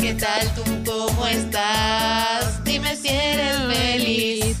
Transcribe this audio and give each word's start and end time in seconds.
¿qué 0.00 0.14
tal 0.14 0.54
tú? 0.54 0.62
¿Cómo 0.90 1.26
estás? 1.26 2.62
Dime 2.64 2.96
si 2.96 3.08
eres 3.08 3.56
feliz. 3.72 4.56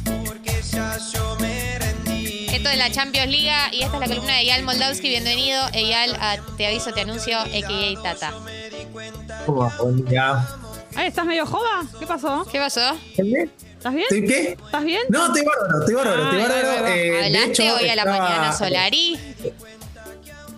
Esto 2.52 2.68
es 2.68 2.76
la 2.78 2.90
Champions 2.90 3.28
League 3.30 3.50
y 3.72 3.82
esta 3.82 3.94
es 3.96 4.00
la 4.00 4.06
columna 4.08 4.32
de 4.34 4.40
Eyal 4.40 4.62
Moldavsky. 4.64 5.08
Bienvenido, 5.08 5.62
Eyal, 5.72 6.14
a 6.20 6.36
Te 6.56 6.66
Aviso, 6.66 6.92
Te 6.92 7.00
Anuncio, 7.02 7.38
a.k.a. 7.38 8.02
Tata. 8.02 8.32
Buen 9.46 10.04
día. 10.04 10.46
Ay, 10.94 11.08
¿estás 11.08 11.24
medio 11.24 11.46
joda? 11.46 11.84
¿Qué 11.98 12.06
pasó? 12.06 12.46
¿Qué 12.50 12.58
pasó? 12.58 12.80
¿Estás 13.10 13.24
bien? 13.24 13.50
¿Estoy 14.02 14.26
qué? 14.26 14.58
¿Estás 14.62 14.84
bien? 14.84 15.00
No, 15.08 15.26
estoy 15.28 15.42
bárbaro, 15.42 15.80
estoy 15.80 15.94
bárbaro, 15.94 16.22
estoy 16.24 16.42
bárbaro. 16.42 16.86
Eh, 16.88 17.30
de 17.32 17.44
hecho, 17.44 17.62
hoy 17.62 17.88
a 17.88 17.94
la 17.96 18.02
estaba- 18.02 18.18
mañana, 18.18 18.52
Solari. 18.52 19.18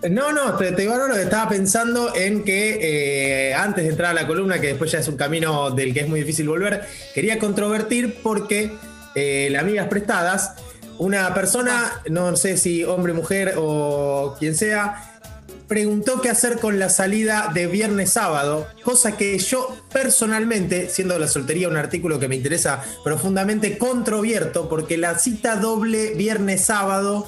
No, 0.09 0.33
no, 0.33 0.51
estoy, 0.51 0.67
estoy 0.67 0.87
bárbaro. 0.87 1.15
Estaba 1.15 1.49
pensando 1.49 2.13
en 2.15 2.43
que 2.43 3.49
eh, 3.49 3.53
antes 3.53 3.85
de 3.85 3.89
entrar 3.91 4.11
a 4.11 4.13
la 4.13 4.27
columna, 4.27 4.59
que 4.59 4.67
después 4.67 4.91
ya 4.91 4.99
es 4.99 5.07
un 5.07 5.15
camino 5.15 5.71
del 5.71 5.93
que 5.93 6.01
es 6.01 6.07
muy 6.09 6.19
difícil 6.19 6.47
volver, 6.47 6.81
quería 7.13 7.39
controvertir 7.39 8.19
porque 8.21 8.71
eh, 9.15 9.47
las 9.51 9.63
amigas 9.63 9.87
prestadas, 9.87 10.55
una 10.97 11.33
persona, 11.33 12.01
no 12.09 12.35
sé 12.35 12.57
si 12.57 12.83
hombre, 12.83 13.13
mujer 13.13 13.55
o 13.57 14.35
quien 14.39 14.55
sea, 14.55 15.21
preguntó 15.67 16.21
qué 16.21 16.29
hacer 16.29 16.59
con 16.59 16.79
la 16.79 16.89
salida 16.89 17.49
de 17.53 17.67
viernes 17.67 18.11
sábado, 18.11 18.67
cosa 18.83 19.15
que 19.15 19.39
yo 19.39 19.75
personalmente, 19.91 20.89
siendo 20.89 21.17
la 21.17 21.27
soltería 21.27 21.69
un 21.69 21.77
artículo 21.77 22.19
que 22.19 22.27
me 22.27 22.35
interesa 22.35 22.83
profundamente, 23.03 23.77
controvierto, 23.77 24.67
porque 24.67 24.97
la 24.97 25.17
cita 25.17 25.55
doble 25.55 26.13
viernes 26.15 26.65
sábado, 26.65 27.27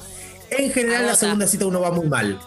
en 0.50 0.72
general 0.72 1.06
la 1.06 1.16
segunda 1.16 1.48
cita 1.48 1.66
uno 1.66 1.80
va 1.80 1.92
muy 1.92 2.08
mal. 2.08 2.40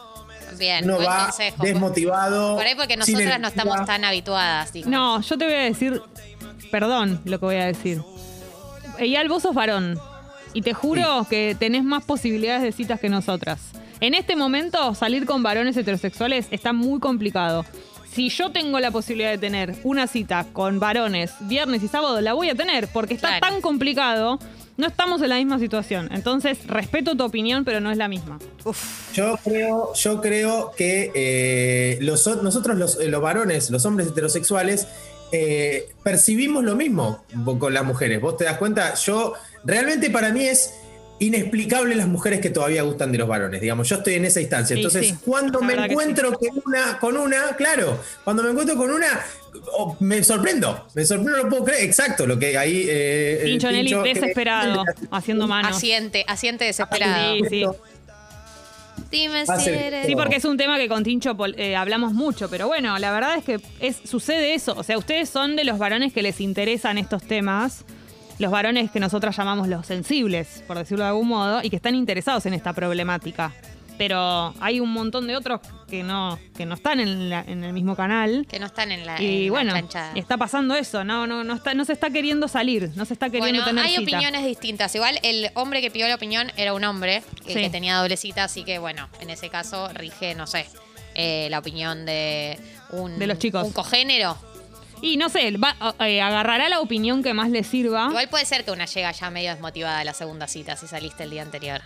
Bien, 0.59 0.85
Uno 0.85 0.97
buen 0.97 1.09
va 1.09 1.25
consejo. 1.27 1.63
desmotivado. 1.63 2.57
Por 2.57 2.67
ahí 2.67 2.75
porque 2.75 2.97
nosotras 2.97 3.41
no 3.41 3.49
estamos 3.49 3.85
tan 3.87 4.05
habituadas. 4.05 4.73
No, 4.87 5.21
yo 5.21 5.39
te 5.39 5.45
voy 5.45 5.55
a 5.55 5.59
decir. 5.65 6.03
Perdón 6.71 7.21
lo 7.25 7.39
que 7.39 7.47
voy 7.47 7.57
a 7.57 7.67
decir. 7.67 8.03
Eyal, 8.99 9.29
vos 9.29 9.43
sos 9.43 9.55
varón. 9.55 9.99
Y 10.55 10.63
te 10.63 10.75
juro 10.75 11.27
que 11.29 11.57
tenés 11.59 11.85
más 11.85 12.05
posibilidades 12.05 12.63
de 12.63 12.73
citas 12.73 12.99
que 13.01 13.09
nosotras. 13.09 13.61
En 14.01 14.15
este 14.15 14.37
momento, 14.37 14.95
salir 14.95 15.25
con 15.27 15.43
varones 15.43 15.77
heterosexuales 15.77 16.47
está 16.51 16.73
muy 16.73 17.01
complicado. 17.01 17.65
Si 18.13 18.31
yo 18.31 18.51
tengo 18.51 18.81
la 18.81 18.91
posibilidad 18.91 19.31
de 19.31 19.39
tener 19.39 19.77
una 19.85 20.07
cita 20.07 20.47
con 20.53 20.81
varones 20.81 21.33
viernes 21.41 21.83
y 21.83 21.89
sábado, 21.89 22.21
la 22.21 22.33
voy 22.33 22.49
a 22.49 22.55
tener, 22.55 22.89
porque 22.89 23.15
está 23.15 23.39
Claro. 23.39 23.47
tan 23.47 23.61
complicado. 23.61 24.39
No 24.79 24.87
estamos 24.87 25.21
en 25.23 25.31
la 25.31 25.37
misma 25.37 25.59
situación. 25.59 26.09
Entonces, 26.13 26.65
respeto 26.69 27.17
tu 27.17 27.25
opinión, 27.25 27.65
pero 27.65 27.81
no 27.81 27.91
es 27.91 27.99
la 27.99 28.07
misma. 28.07 28.39
Yo 29.13 29.37
creo, 29.43 29.93
yo 29.93 30.21
creo 30.21 30.71
que 30.71 31.11
eh, 31.17 31.99
los, 32.01 32.25
nosotros 32.45 32.79
los, 32.79 33.01
eh, 33.01 33.09
los 33.09 33.21
varones, 33.21 33.71
los 33.71 33.85
hombres 33.85 34.07
heterosexuales, 34.07 34.87
eh, 35.33 35.89
percibimos 36.05 36.63
lo 36.63 36.77
mismo 36.77 37.25
con 37.59 37.75
las 37.75 37.85
mujeres. 37.85 38.21
Vos 38.21 38.37
te 38.37 38.45
das 38.45 38.57
cuenta, 38.57 38.95
yo 38.95 39.35
realmente 39.65 40.11
para 40.11 40.31
mí 40.31 40.45
es 40.45 40.73
inexplicable 41.21 41.95
las 41.95 42.07
mujeres 42.07 42.41
que 42.41 42.51
todavía 42.51 42.83
gustan 42.83 43.11
de 43.13 43.19
los 43.19 43.29
varones. 43.29 43.61
Digamos, 43.61 43.89
yo 43.89 43.97
estoy 43.97 44.15
en 44.15 44.25
esa 44.25 44.41
instancia. 44.41 44.75
Sí, 44.77 44.81
Entonces, 44.83 45.09
sí. 45.09 45.15
cuando 45.25 45.61
La 45.61 45.67
me 45.67 45.85
encuentro 45.87 46.33
con 46.33 46.49
una, 46.65 46.99
con 46.99 47.17
una, 47.17 47.57
claro, 47.57 48.01
cuando 48.25 48.43
me 48.43 48.51
encuentro 48.51 48.77
con 48.77 48.91
una, 48.91 49.21
oh, 49.73 49.97
me 50.01 50.23
sorprendo. 50.23 50.87
Me 50.95 51.05
sorprendo, 51.05 51.37
no 51.39 51.43
lo 51.45 51.49
puedo 51.49 51.65
creer. 51.65 51.85
Exacto, 51.85 52.27
lo 52.27 52.39
que 52.39 52.57
ahí. 52.57 52.87
Eh, 52.89 53.41
el 53.43 53.51
Pincho 53.59 53.71
eh, 53.71 54.15
desesperado, 54.15 54.85
haciendo 55.11 55.49
manos. 55.49 55.77
Asiente, 55.77 56.25
asiente 56.29 56.65
desesperado. 56.65 57.35
Sí, 57.35 57.43
sí. 57.51 57.65
Dime 59.11 59.45
si 59.47 59.71
eres. 59.71 60.07
Sí, 60.07 60.15
porque 60.15 60.37
es 60.37 60.45
un 60.45 60.57
tema 60.57 60.77
que 60.77 60.89
con 60.89 61.03
Tincho 61.03 61.37
pol- 61.37 61.55
eh, 61.57 61.77
hablamos 61.77 62.13
mucho, 62.13 62.51
pero 62.51 62.67
bueno, 62.67 62.99
la 62.99 63.11
verdad 63.11 63.37
es 63.39 63.45
que 63.45 63.61
es, 63.81 63.97
sucede 64.05 64.55
eso. 64.55 64.75
O 64.77 64.83
sea, 64.83 64.99
ustedes 64.99 65.29
son 65.31 65.57
de 65.57 65.65
los 65.65 65.79
varones 65.79 66.13
que 66.13 66.21
les 66.23 66.41
interesan 66.41 66.99
estos 66.99 67.23
temas, 67.23 67.85
los 68.39 68.51
varones 68.51 68.91
que 68.91 69.01
nosotras 69.01 69.37
llamamos 69.37 69.69
los 69.69 69.87
sensibles, 69.87 70.63
por 70.67 70.79
decirlo 70.79 71.05
de 71.05 71.11
algún 71.11 71.29
modo, 71.29 71.61
y 71.63 71.71
que 71.71 71.77
están 71.77 71.95
interesados 71.95 72.47
en 72.47 72.55
esta 72.55 72.73
problemática. 72.73 73.53
Pero 73.97 74.55
hay 74.61 74.79
un 74.79 74.93
montón 74.93 75.27
de 75.27 75.35
otros 75.37 75.61
que 75.89 76.05
no, 76.05 76.39
que 76.57 76.65
no 76.65 76.77
están 76.77 77.01
en, 77.01 77.29
la- 77.31 77.41
en 77.45 77.65
el 77.65 77.73
mismo 77.73 77.97
canal. 77.97 78.47
Que 78.49 78.61
no 78.61 78.67
están 78.67 78.93
en 78.93 79.05
la, 79.05 79.21
Y 79.21 79.49
bueno, 79.49 79.75
está 80.15 80.37
pasando 80.37 80.77
eso, 80.77 81.03
no, 81.03 81.27
no, 81.27 81.43
no, 81.43 81.55
está, 81.55 81.75
no 81.75 81.85
se 81.85 81.95
está 81.95 82.09
queriendo 82.11 82.47
salir, 82.47 82.93
no 82.95 83.05
se 83.05 83.15
está 83.15 83.27
queriendo 83.29 83.61
Bueno, 83.63 83.65
tener 83.65 83.85
hay 83.85 83.97
cita. 83.97 84.03
opiniones 84.17 84.45
distintas. 84.47 84.95
Igual 84.95 85.19
el 85.25 85.51
hombre 85.55 85.81
que 85.81 85.91
pidió 85.91 86.07
la 86.07 86.15
opinión 86.15 86.53
era 86.57 86.75
un 86.75 86.85
hombre, 86.85 87.25
el 87.47 87.55
Sí. 87.55 87.61
que 87.61 87.71
tenía 87.71 87.97
doble 87.97 88.17
cita, 88.17 88.45
así 88.45 88.63
que 88.63 88.79
bueno, 88.79 89.09
en 89.21 89.31
ese 89.31 89.49
caso 89.49 89.89
rige, 89.95 90.37
no 90.37 90.47
sé, 90.47 90.67
eh, 91.17 91.49
la 91.51 91.59
opinión 91.59 92.07
de 92.07 92.57
un, 92.93 93.19
De 93.19 93.27
los 93.27 93.39
chicos. 93.41 93.65
un 93.65 93.73
cogénero. 93.73 94.39
Y 95.01 95.17
no 95.17 95.29
sé, 95.29 95.57
va- 95.57 95.77
eh, 96.07 96.21
agarrará 96.21 96.69
la 96.69 96.81
opinión 96.81 97.23
que 97.23 97.35
más 97.35 97.51
le 97.51 97.63
sirva. 97.65 98.07
Igual 98.09 98.29
puede 98.29 98.45
ser 98.45 98.65
que 98.65 98.71
una 98.73 98.87
llega 98.87 99.13
ya 99.13 99.31
medio 99.31 99.51
desmotivada 99.51 100.01
a 100.01 100.05
la 100.05 100.13
segunda 100.15 100.47
cita 100.49 100.77
si 100.77 100.87
saliste 100.87 101.23
el 101.25 101.31
día 101.31 101.43
anterior. 101.43 101.81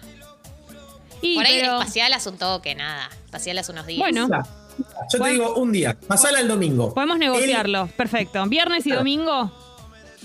Y, 1.21 1.37
Por 1.37 1.47
ahí 1.47 1.59
pero- 1.61 1.79
espacial 1.79 2.13
hace 2.15 2.29
un 2.31 2.39
toque, 2.39 2.75
nada. 2.75 3.09
Espacial 3.27 3.59
hace 3.59 3.73
unos 3.73 3.87
días. 3.87 3.99
Bueno. 3.99 4.29
Yo 5.13 5.23
te 5.23 5.31
digo 5.31 5.55
un 5.57 5.71
día, 5.71 5.97
pasala 6.09 6.41
el 6.41 6.49
domingo. 6.49 6.95
Podemos 6.95 7.19
negociarlo, 7.19 7.89
perfecto. 7.97 8.45
Viernes 8.47 8.87
y 8.87 8.91
domingo, 8.93 9.53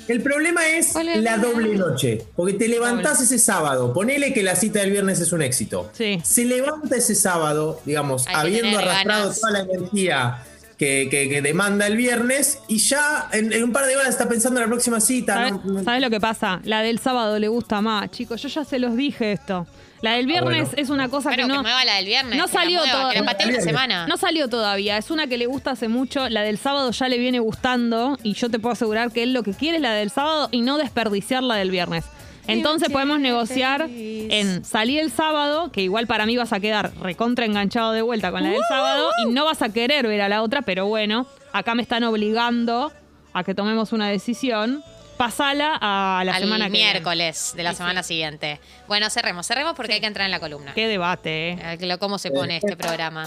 El 0.07 0.23
problema 0.23 0.65
es 0.65 0.93
¿Cuál 0.93 1.09
es 1.09 1.21
la 1.21 1.37
doble 1.37 1.75
noche, 1.75 2.25
porque 2.33 2.53
te 2.53 2.69
levantás 2.69 3.19
ese 3.19 3.37
sábado, 3.39 3.91
ponele 3.93 4.33
que 4.33 4.41
la 4.41 4.55
cita 4.55 4.79
del 4.79 4.91
viernes 4.91 5.19
es 5.19 5.33
un 5.33 5.41
éxito. 5.41 5.89
Sí. 5.91 6.21
Se 6.23 6.45
levanta 6.45 6.95
ese 6.95 7.13
sábado, 7.13 7.81
digamos, 7.83 8.25
Hay 8.27 8.33
que 8.33 8.39
habiendo 8.39 8.77
tener 8.77 8.87
arrastrado 8.89 9.21
ganas. 9.23 9.39
toda 9.41 9.51
la 9.51 9.59
energía 9.59 10.43
que, 10.77 11.07
que- 11.09 11.27
que 11.29 11.41
demanda 11.41 11.87
el 11.87 11.97
viernes 11.97 12.59
y 12.67 12.77
ya 12.77 13.27
en, 13.33 13.51
en 13.51 13.63
un 13.63 13.71
par 13.71 13.85
de 13.87 13.95
horas 13.97 14.09
está 14.09 14.29
pensando 14.29 14.59
en 14.59 14.65
la 14.65 14.69
próxima 14.69 14.99
cita. 15.01 15.33
¿Sabes, 15.33 15.51
¿no? 15.53 15.61
No- 15.73 15.83
sabes 15.83 16.01
lo 16.01 16.09
que 16.09 16.19
pasa? 16.19 16.61
La 16.63 16.81
del 16.81 16.99
sábado 16.99 17.39
le 17.39 17.47
gusta 17.47 17.81
más, 17.81 18.11
chicos. 18.11 18.41
Yo 18.43 18.49
ya 18.49 18.63
se 18.63 18.77
los 18.79 18.95
dije 18.95 19.31
esto. 19.31 19.65
La 20.01 20.11
del 20.13 20.27
viernes 20.27 20.59
Ah, 20.59 20.63
bueno. 20.67 20.81
es 20.83 20.89
una 20.91 21.09
cosa 21.09 21.29
Bueno, 21.29 21.45
que 21.45 21.49
que 21.49 21.55
no. 21.55 21.63
mueva 21.63 21.83
la 21.83 21.95
del 21.95 22.05
viernes. 22.05 22.37
no 22.37 22.45
que 22.45 22.51
salió 22.51 22.81
Que 22.83 23.21
Viernes. 23.45 23.63
semana. 23.63 24.05
No 24.05 24.15
salió 24.17 24.47
todavía. 24.47 24.95
Es 24.99 25.09
una 25.09 25.25
que 25.25 25.39
le 25.39 25.47
gusta 25.47 25.71
hace 25.71 25.87
mucho. 25.87 26.29
La 26.29 26.43
del 26.43 26.59
sábado 26.59 26.91
ya 26.91 27.07
le 27.09 27.17
viene 27.17 27.39
gustando. 27.39 28.15
Y 28.21 28.33
yo 28.33 28.49
te 28.51 28.59
puedo 28.59 28.73
asegurar 28.73 29.11
que 29.11 29.23
él 29.23 29.33
lo 29.33 29.41
que 29.41 29.55
quiere 29.55 29.77
es 29.77 29.81
la 29.81 29.93
del 29.93 30.11
sábado 30.11 30.49
y 30.51 30.61
no 30.61 30.77
desperdiciar 30.77 31.41
la 31.41 31.55
del 31.55 31.71
viernes. 31.71 32.05
Entonces 32.47 32.89
podemos 32.89 33.19
negociar 33.19 33.87
en 33.89 34.63
salir 34.65 34.99
el 34.99 35.11
sábado, 35.11 35.71
que 35.71 35.81
igual 35.81 36.07
para 36.07 36.25
mí 36.25 36.37
vas 36.37 36.53
a 36.53 36.59
quedar 36.59 36.91
recontra 37.01 37.45
enganchado 37.45 37.91
de 37.91 38.01
vuelta 38.01 38.31
con 38.31 38.43
la 38.43 38.49
del 38.49 38.61
sábado 38.69 39.09
y 39.23 39.27
no 39.31 39.45
vas 39.45 39.61
a 39.61 39.69
querer 39.69 40.07
ver 40.07 40.21
a 40.21 40.29
la 40.29 40.41
otra, 40.41 40.61
pero 40.63 40.85
bueno, 40.87 41.27
acá 41.53 41.75
me 41.75 41.81
están 41.81 42.03
obligando 42.03 42.91
a 43.33 43.43
que 43.43 43.53
tomemos 43.53 43.91
una 43.93 44.09
decisión. 44.09 44.83
Pasala 45.17 45.75
a 45.81 46.21
la 46.23 46.35
Al 46.35 46.43
semana 46.43 46.65
que 46.65 46.73
viene. 46.73 46.91
miércoles 46.91 47.53
de 47.55 47.63
la 47.63 47.71
Sí, 47.71 47.77
semana 47.77 48.03
siguiente. 48.03 48.59
Bueno, 48.87 49.09
cerremos, 49.09 49.47
cerremos 49.47 49.73
porque 49.75 49.93
hay 49.93 49.99
que 49.99 50.05
entrar 50.05 50.25
en 50.25 50.31
la 50.31 50.39
columna. 50.39 50.75
Qué 50.75 50.87
debate, 50.87 51.53
eh. 51.53 51.59
Eh, 51.79 51.85
lo- 51.87 51.97
¿Cómo 51.97 52.19
se 52.19 52.29
pone 52.29 52.57
este 52.57 52.77
programa? 52.77 53.25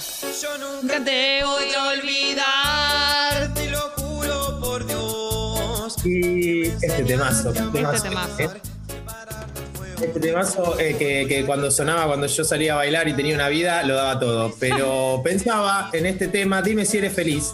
Nunca 0.81 1.03
te 1.05 1.43
voy 1.45 1.65
a 1.77 1.89
olvidar. 1.89 3.55
Te 3.55 3.71
lo 3.71 3.81
juro 3.97 4.61
por 4.61 4.87
Dios. 4.87 5.97
Y 6.07 6.63
este 6.69 7.03
temazo. 7.05 7.53
temazo, 7.53 8.03
temazo. 8.05 8.41
eh, 8.43 8.49
Este 10.03 10.19
temazo 10.19 10.81
eh, 10.81 10.97
que, 10.99 11.27
que 11.29 11.45
cuando 11.45 11.71
sonaba, 11.71 12.07
cuando 12.07 12.27
yo 12.27 12.43
salía 12.43 12.73
a 12.73 12.77
bailar 12.77 13.07
y 13.09 13.13
tenía 13.13 13.35
una 13.35 13.49
vida, 13.51 13.83
lo 13.83 13.95
daba 13.95 14.19
todo. 14.19 14.55
Pero 14.59 15.21
pensaba 15.25 15.91
en 15.93 16.07
este 16.07 16.29
tema, 16.29 16.63
dime 16.63 16.87
si 16.87 16.99
eres 16.99 17.13
feliz. 17.13 17.53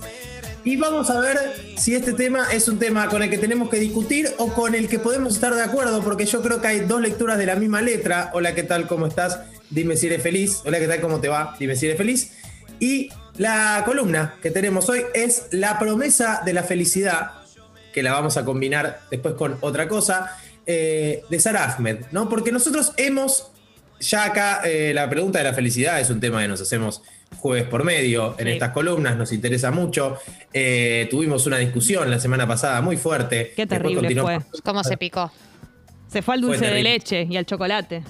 Y 0.63 0.77
vamos 0.77 1.11
a 1.11 1.21
ver 1.21 1.39
si 1.77 1.95
este 1.95 2.13
tema 2.13 2.47
es 2.53 2.69
un 2.69 2.79
tema 2.79 3.09
con 3.09 3.23
el 3.23 3.31
que 3.31 3.39
tenemos 3.39 3.69
que 3.69 3.79
discutir 3.79 4.31
o 4.39 4.53
con 4.53 4.75
el 4.75 4.89
que 4.89 4.99
podemos 5.01 5.35
estar 5.35 5.55
de 5.55 5.63
acuerdo, 5.63 6.03
porque 6.03 6.25
yo 6.25 6.41
creo 6.41 6.61
que 6.61 6.69
hay 6.69 6.81
dos 6.81 7.01
lecturas 7.01 7.39
de 7.39 7.47
la 7.47 7.57
misma 7.57 7.83
letra. 7.83 8.31
Hola, 8.33 8.55
¿qué 8.55 8.63
tal? 8.63 8.87
¿Cómo 8.87 9.07
estás? 9.07 9.41
Dime 9.71 9.97
si 9.97 10.07
eres 10.07 10.23
feliz. 10.23 10.63
Hola, 10.65 10.79
¿qué 10.79 10.87
tal? 10.87 11.01
¿Cómo 11.01 11.21
te 11.21 11.29
va? 11.29 11.57
Dime 11.59 11.75
si 11.75 11.87
eres 11.87 11.99
feliz. 11.99 12.33
Y 12.79 13.11
la 13.39 13.83
columna 13.85 14.37
que 14.41 14.51
tenemos 14.51 14.89
hoy 14.89 15.03
es 15.15 15.47
La 15.51 15.79
promesa 15.79 16.43
de 16.45 16.53
la 16.53 16.63
felicidad, 16.63 17.33
que 17.93 18.03
la 18.03 18.13
vamos 18.13 18.37
a 18.37 18.45
combinar 18.45 19.01
después 19.11 19.35
con 19.35 19.59
otra 19.61 19.89
cosa, 19.89 20.37
eh, 20.67 21.23
de 21.31 21.41
Sara 21.41 21.65
Ahmed, 21.73 22.07
¿no? 22.13 22.29
Porque 22.29 22.53
nosotros 22.53 22.93
hemos, 22.97 23.51
ya 24.01 24.25
acá, 24.25 24.63
eh, 24.65 24.93
la 24.95 25.09
pregunta 25.09 25.39
de 25.39 25.45
la 25.45 25.55
felicidad 25.55 26.01
es 26.01 26.11
un 26.11 26.21
tema 26.21 26.43
que 26.43 26.49
nos 26.49 26.61
hacemos 26.61 27.03
jueves 27.39 27.65
por 27.65 27.85
medio 27.85 28.35
en 28.39 28.47
Sí. 28.47 28.53
estas 28.53 28.71
columnas, 28.71 29.17
nos 29.17 29.33
interesa 29.33 29.71
mucho. 29.71 30.17
Eh, 30.53 31.07
tuvimos 31.11 31.47
una 31.47 31.59
discusión 31.59 32.11
la 32.11 32.19
semana 32.21 32.47
pasada 32.47 32.81
muy 32.81 32.97
fuerte. 32.97 33.53
Qué 33.57 33.67
terrible 33.67 34.15
fue. 34.21 34.39
¿Cómo 34.65 34.83
se 34.85 34.97
picó? 34.97 35.31
Se 36.09 36.23
fue 36.23 36.35
al 36.35 36.41
Fue 36.41 36.57
dulce 36.57 36.67
de 36.73 36.83
leche 36.83 37.27
y 37.29 37.37
al 37.37 37.45
chocolate. 37.47 38.03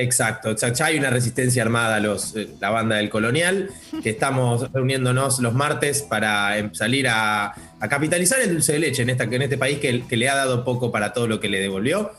Exacto. 0.00 0.54
Ya 0.54 0.86
hay 0.86 0.96
una 0.96 1.10
resistencia 1.10 1.60
armada 1.60 1.96
a 1.96 2.00
los, 2.00 2.36
eh, 2.36 2.48
la 2.60 2.70
banda 2.70 2.96
del 2.96 3.10
colonial, 3.10 3.68
que 4.00 4.10
estamos 4.10 4.70
reuniéndonos 4.72 5.40
los 5.40 5.54
martes 5.54 6.02
para 6.02 6.56
em, 6.56 6.72
salir 6.72 7.08
a, 7.08 7.52
a 7.80 7.88
capitalizar 7.88 8.40
el 8.40 8.52
dulce 8.52 8.74
de 8.74 8.78
leche 8.78 9.02
en, 9.02 9.10
esta, 9.10 9.24
en 9.24 9.42
este 9.42 9.58
país 9.58 9.80
que, 9.80 10.06
que 10.06 10.16
le 10.16 10.28
ha 10.28 10.36
dado 10.36 10.64
poco 10.64 10.92
para 10.92 11.12
todo 11.12 11.26
lo 11.26 11.40
que 11.40 11.48
le 11.48 11.58
devolvió. 11.58 12.12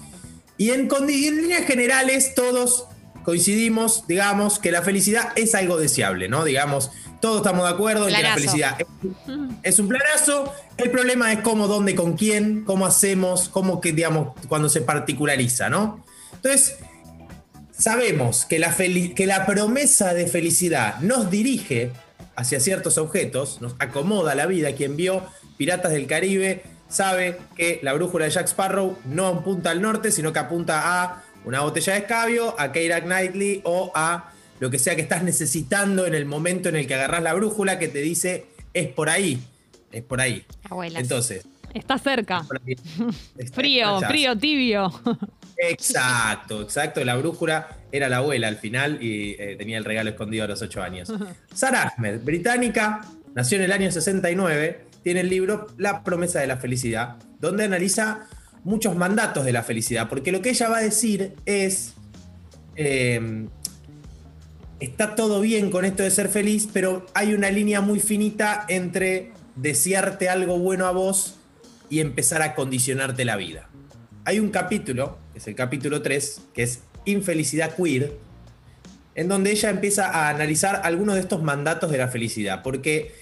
Y 0.57 0.71
en, 0.71 0.89
líneas 1.07 1.65
generales 1.65 2.35
todos 2.35 2.87
coincidimos, 3.23 4.05
digamos, 4.07 4.59
que 4.59 4.73
la 4.73 4.81
felicidad 4.81 5.31
es 5.37 5.55
algo 5.55 5.77
deseable, 5.77 6.27
¿no? 6.27 6.43
Digamos, 6.43 6.91
todos 7.21 7.37
estamos 7.37 7.63
de 7.63 7.73
acuerdo 7.75 8.09
en 8.09 8.15
que 8.15 8.21
la 8.21 8.33
felicidad 8.33 8.75
es, 8.77 8.87
es 9.63 9.79
un 9.79 9.87
planazo. 9.87 10.53
El 10.75 10.91
problema 10.91 11.31
es 11.31 11.39
cómo, 11.39 11.69
dónde, 11.69 11.95
con 11.95 12.17
quién, 12.17 12.65
cómo 12.65 12.85
hacemos, 12.85 13.47
cómo 13.47 13.79
que, 13.79 13.93
digamos, 13.93 14.35
cuando 14.49 14.67
se 14.67 14.81
particulariza, 14.81 15.69
¿no? 15.69 16.03
Entonces, 16.33 16.77
sabemos 17.79 18.45
que 18.45 18.59
la, 18.59 18.71
feli- 18.75 19.13
que 19.13 19.25
la 19.25 19.45
promesa 19.45 20.13
de 20.13 20.27
felicidad 20.27 20.99
nos 20.99 21.31
dirige 21.31 21.91
hacia 22.35 22.59
ciertos 22.59 22.97
objetos, 22.97 23.59
nos 23.61 23.75
acomoda 23.79 24.35
la 24.35 24.45
vida. 24.45 24.73
Quien 24.73 24.95
vio 24.95 25.23
Piratas 25.57 25.91
del 25.91 26.05
Caribe 26.07 26.63
sabe 26.87 27.37
que 27.55 27.79
la 27.83 27.93
brújula 27.93 28.25
de 28.25 28.31
Jack 28.31 28.47
Sparrow 28.47 28.97
no 29.05 29.27
apunta 29.27 29.71
al 29.71 29.81
norte, 29.81 30.11
sino 30.11 30.31
que 30.33 30.39
apunta 30.39 31.03
a 31.03 31.23
una 31.45 31.61
botella 31.61 31.93
de 31.93 31.99
escabio, 31.99 32.55
a 32.59 32.71
Keira 32.71 33.01
Knightley 33.01 33.61
o 33.63 33.91
a 33.95 34.31
lo 34.59 34.69
que 34.69 34.77
sea 34.79 34.95
que 34.95 35.01
estás 35.01 35.23
necesitando 35.23 36.05
en 36.05 36.13
el 36.15 36.25
momento 36.25 36.67
en 36.69 36.75
el 36.75 36.85
que 36.87 36.95
agarras 36.95 37.23
la 37.23 37.33
brújula 37.33 37.79
que 37.79 37.87
te 37.87 37.99
dice 38.01 38.45
es 38.73 38.87
por 38.87 39.09
ahí, 39.09 39.39
es 39.91 40.03
por 40.03 40.19
ahí. 40.21 40.45
Abuelas. 40.69 41.01
Entonces, 41.01 41.45
Está 41.73 41.97
cerca. 41.99 42.45
Está- 43.37 43.55
Frío, 43.55 43.99
frío, 44.01 44.35
tibio. 44.37 44.91
Exacto, 45.59 46.61
exacto. 46.61 47.03
La 47.03 47.17
brújula 47.17 47.67
era 47.91 48.07
la 48.07 48.17
abuela 48.17 48.47
al 48.47 48.55
final 48.55 49.03
y 49.03 49.35
eh, 49.37 49.55
tenía 49.57 49.77
el 49.77 49.83
regalo 49.83 50.09
escondido 50.09 50.45
a 50.45 50.47
los 50.47 50.61
ocho 50.61 50.81
años. 50.81 51.11
Sarah 51.53 51.93
Ahmed, 51.97 52.21
británica, 52.23 53.01
nació 53.35 53.57
en 53.57 53.65
el 53.65 53.71
año 53.73 53.91
69, 53.91 54.85
tiene 55.03 55.19
el 55.19 55.29
libro 55.29 55.67
La 55.77 56.03
promesa 56.03 56.39
de 56.39 56.47
la 56.47 56.57
felicidad, 56.57 57.17
donde 57.39 57.65
analiza 57.65 58.27
muchos 58.63 58.95
mandatos 58.95 59.43
de 59.43 59.51
la 59.51 59.63
felicidad, 59.63 60.07
porque 60.07 60.31
lo 60.31 60.41
que 60.41 60.51
ella 60.51 60.69
va 60.69 60.77
a 60.77 60.81
decir 60.81 61.33
es, 61.45 61.93
eh, 62.77 63.47
está 64.79 65.15
todo 65.15 65.41
bien 65.41 65.71
con 65.71 65.83
esto 65.83 66.03
de 66.03 66.11
ser 66.11 66.29
feliz, 66.29 66.69
pero 66.71 67.05
hay 67.13 67.33
una 67.33 67.51
línea 67.51 67.81
muy 67.81 67.99
finita 67.99 68.65
entre 68.69 69.33
desearte 69.57 70.29
algo 70.29 70.57
bueno 70.57 70.85
a 70.85 70.91
vos 70.91 71.35
y 71.89 71.99
empezar 71.99 72.41
a 72.41 72.55
condicionarte 72.55 73.25
la 73.25 73.35
vida. 73.35 73.69
Hay 74.25 74.39
un 74.39 74.49
capítulo, 74.49 75.17
es 75.39 75.47
el 75.47 75.55
capítulo 75.55 76.01
3, 76.01 76.41
que 76.53 76.63
es 76.63 76.79
Infelicidad 77.05 77.75
Queer, 77.75 78.13
en 79.15 79.27
donde 79.27 79.51
ella 79.51 79.69
empieza 79.69 80.09
a 80.09 80.29
analizar 80.29 80.81
algunos 80.83 81.15
de 81.15 81.21
estos 81.21 81.41
mandatos 81.41 81.91
de 81.91 81.97
la 81.97 82.07
felicidad, 82.09 82.61
porque 82.61 83.13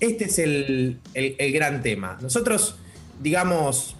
este 0.00 0.24
es 0.24 0.38
el, 0.38 0.98
el- 1.14 1.36
el 1.38 1.52
gran 1.52 1.82
tema. 1.82 2.18
Nosotros, 2.20 2.76
digamos, 3.22 3.96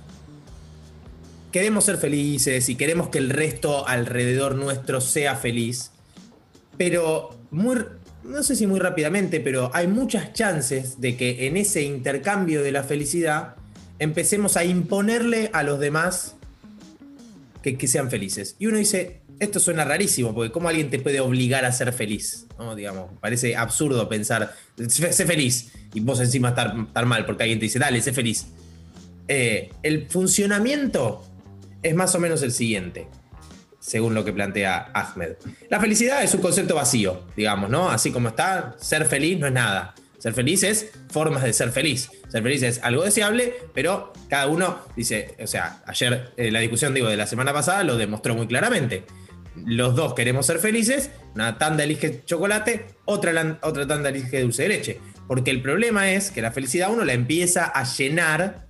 queremos 1.53 1.85
ser 1.85 1.99
felices 1.99 2.69
y 2.69 2.75
queremos 2.77 3.09
que 3.09 3.19
el 3.19 3.31
resto 3.31 3.87
alrededor 3.87 4.55
nuestro 4.57 5.01
sea 5.01 5.37
feliz, 5.37 5.91
pero 6.79 7.39
muy, 7.51 7.77
no 8.25 8.43
sé 8.43 8.57
si 8.57 8.67
muy 8.67 8.81
rápidamente, 8.81 9.41
pero 9.41 9.71
hay 9.75 9.87
muchas 9.87 10.33
chances 10.33 11.01
de 11.01 11.17
que 11.17 11.47
en 11.47 11.57
ese 11.57 11.83
intercambio 11.83 12.63
de 12.63 12.73
la 12.73 12.83
felicidad 12.83 13.57
empecemos 13.99 14.57
a 14.57 14.65
imponerle 14.65 15.51
a 15.53 15.63
los 15.63 15.79
demás 15.79 16.35
que, 17.63 17.89
sean 17.89 18.11
felices. 18.11 18.57
Y 18.59 18.67
uno 18.67 18.79
dice, 18.79 19.23
esto 19.39 19.61
suena 19.61 19.85
rarísimo, 19.85 20.35
porque 20.35 20.53
¿cómo 20.53 20.69
alguien 20.69 20.91
te 20.91 20.99
puede 20.99 21.21
obligar 21.21 21.65
a 21.65 21.73
ser 21.73 21.93
feliz? 21.93 22.47
¿No? 22.59 22.75
Digamos, 22.75 23.11
parece 23.21 23.57
absurdo 23.57 24.09
pensar, 24.09 24.55
sé 24.89 25.27
feliz, 25.27 25.73
y 25.95 26.01
vos 26.01 26.21
encima 26.21 26.51
estar, 26.51 26.75
estar 26.87 27.07
mal, 27.07 27.25
porque 27.25 27.45
alguien 27.45 27.59
te 27.59 27.67
dice, 27.67 27.79
dale, 27.79 28.01
sé 28.03 28.13
feliz. 28.13 28.47
Eh, 29.29 29.71
el 29.83 30.09
funcionamiento 30.09 31.25
es 31.83 31.95
más 31.95 32.15
o 32.15 32.19
menos 32.19 32.43
el 32.43 32.53
siguiente, 32.53 33.07
según 33.81 34.15
lo 34.15 34.25
que 34.25 34.33
plantea 34.33 34.91
Ahmed. 34.93 35.37
La 35.71 35.81
felicidad 35.81 36.23
es 36.23 36.35
un 36.35 36.41
concepto 36.41 36.75
vacío, 36.75 37.23
digamos, 37.37 37.71
¿no? 37.71 37.89
Así 37.91 38.11
como 38.11 38.29
está, 38.29 38.75
ser 38.79 39.07
feliz 39.07 39.39
no 39.39 39.47
es 39.47 39.53
nada. 39.53 39.95
Ser 40.23 40.35
feliz 40.35 40.63
es 40.63 40.91
formas 41.11 41.43
de 41.43 41.53
ser 41.53 41.73
feliz. 41.73 42.09
Ser 42.29 42.45
feliz 42.45 42.63
es 42.63 42.81
algo 42.85 43.03
deseable, 43.03 43.55
pero 43.75 44.13
cada 44.29 44.47
uno 44.47 44.79
dice, 44.95 45.35
o 45.43 45.49
sea, 45.49 45.83
ayer 45.85 46.33
eh, 46.37 46.53
la 46.53 46.61
discusión, 46.61 46.95
digo, 46.95 47.09
de 47.09 47.17
la 47.17 47.27
semana 47.27 47.53
pasada 47.53 47.83
lo 47.83 47.97
demostró 47.97 48.37
muy 48.37 48.47
claramente. 48.47 49.03
Los 49.67 49.97
dos 49.97 50.15
queremos 50.15 50.47
ser 50.47 50.61
felices, 50.61 51.11
una 51.35 51.59
tanda 51.59 51.83
elige 51.83 52.23
chocolate, 52.25 52.87
otra, 53.05 53.59
otra 53.63 53.85
tanda 53.89 54.11
elige 54.11 54.41
dulce 54.43 54.63
de 54.63 54.69
leche. 54.69 55.01
Porque 55.27 55.51
el 55.51 55.61
problema 55.61 56.13
es 56.13 56.31
que 56.31 56.41
la 56.41 56.53
felicidad 56.53 56.93
uno 56.93 57.05
la 57.05 57.15
empieza 57.15 57.65
a 57.65 57.83
llenar 57.83 58.67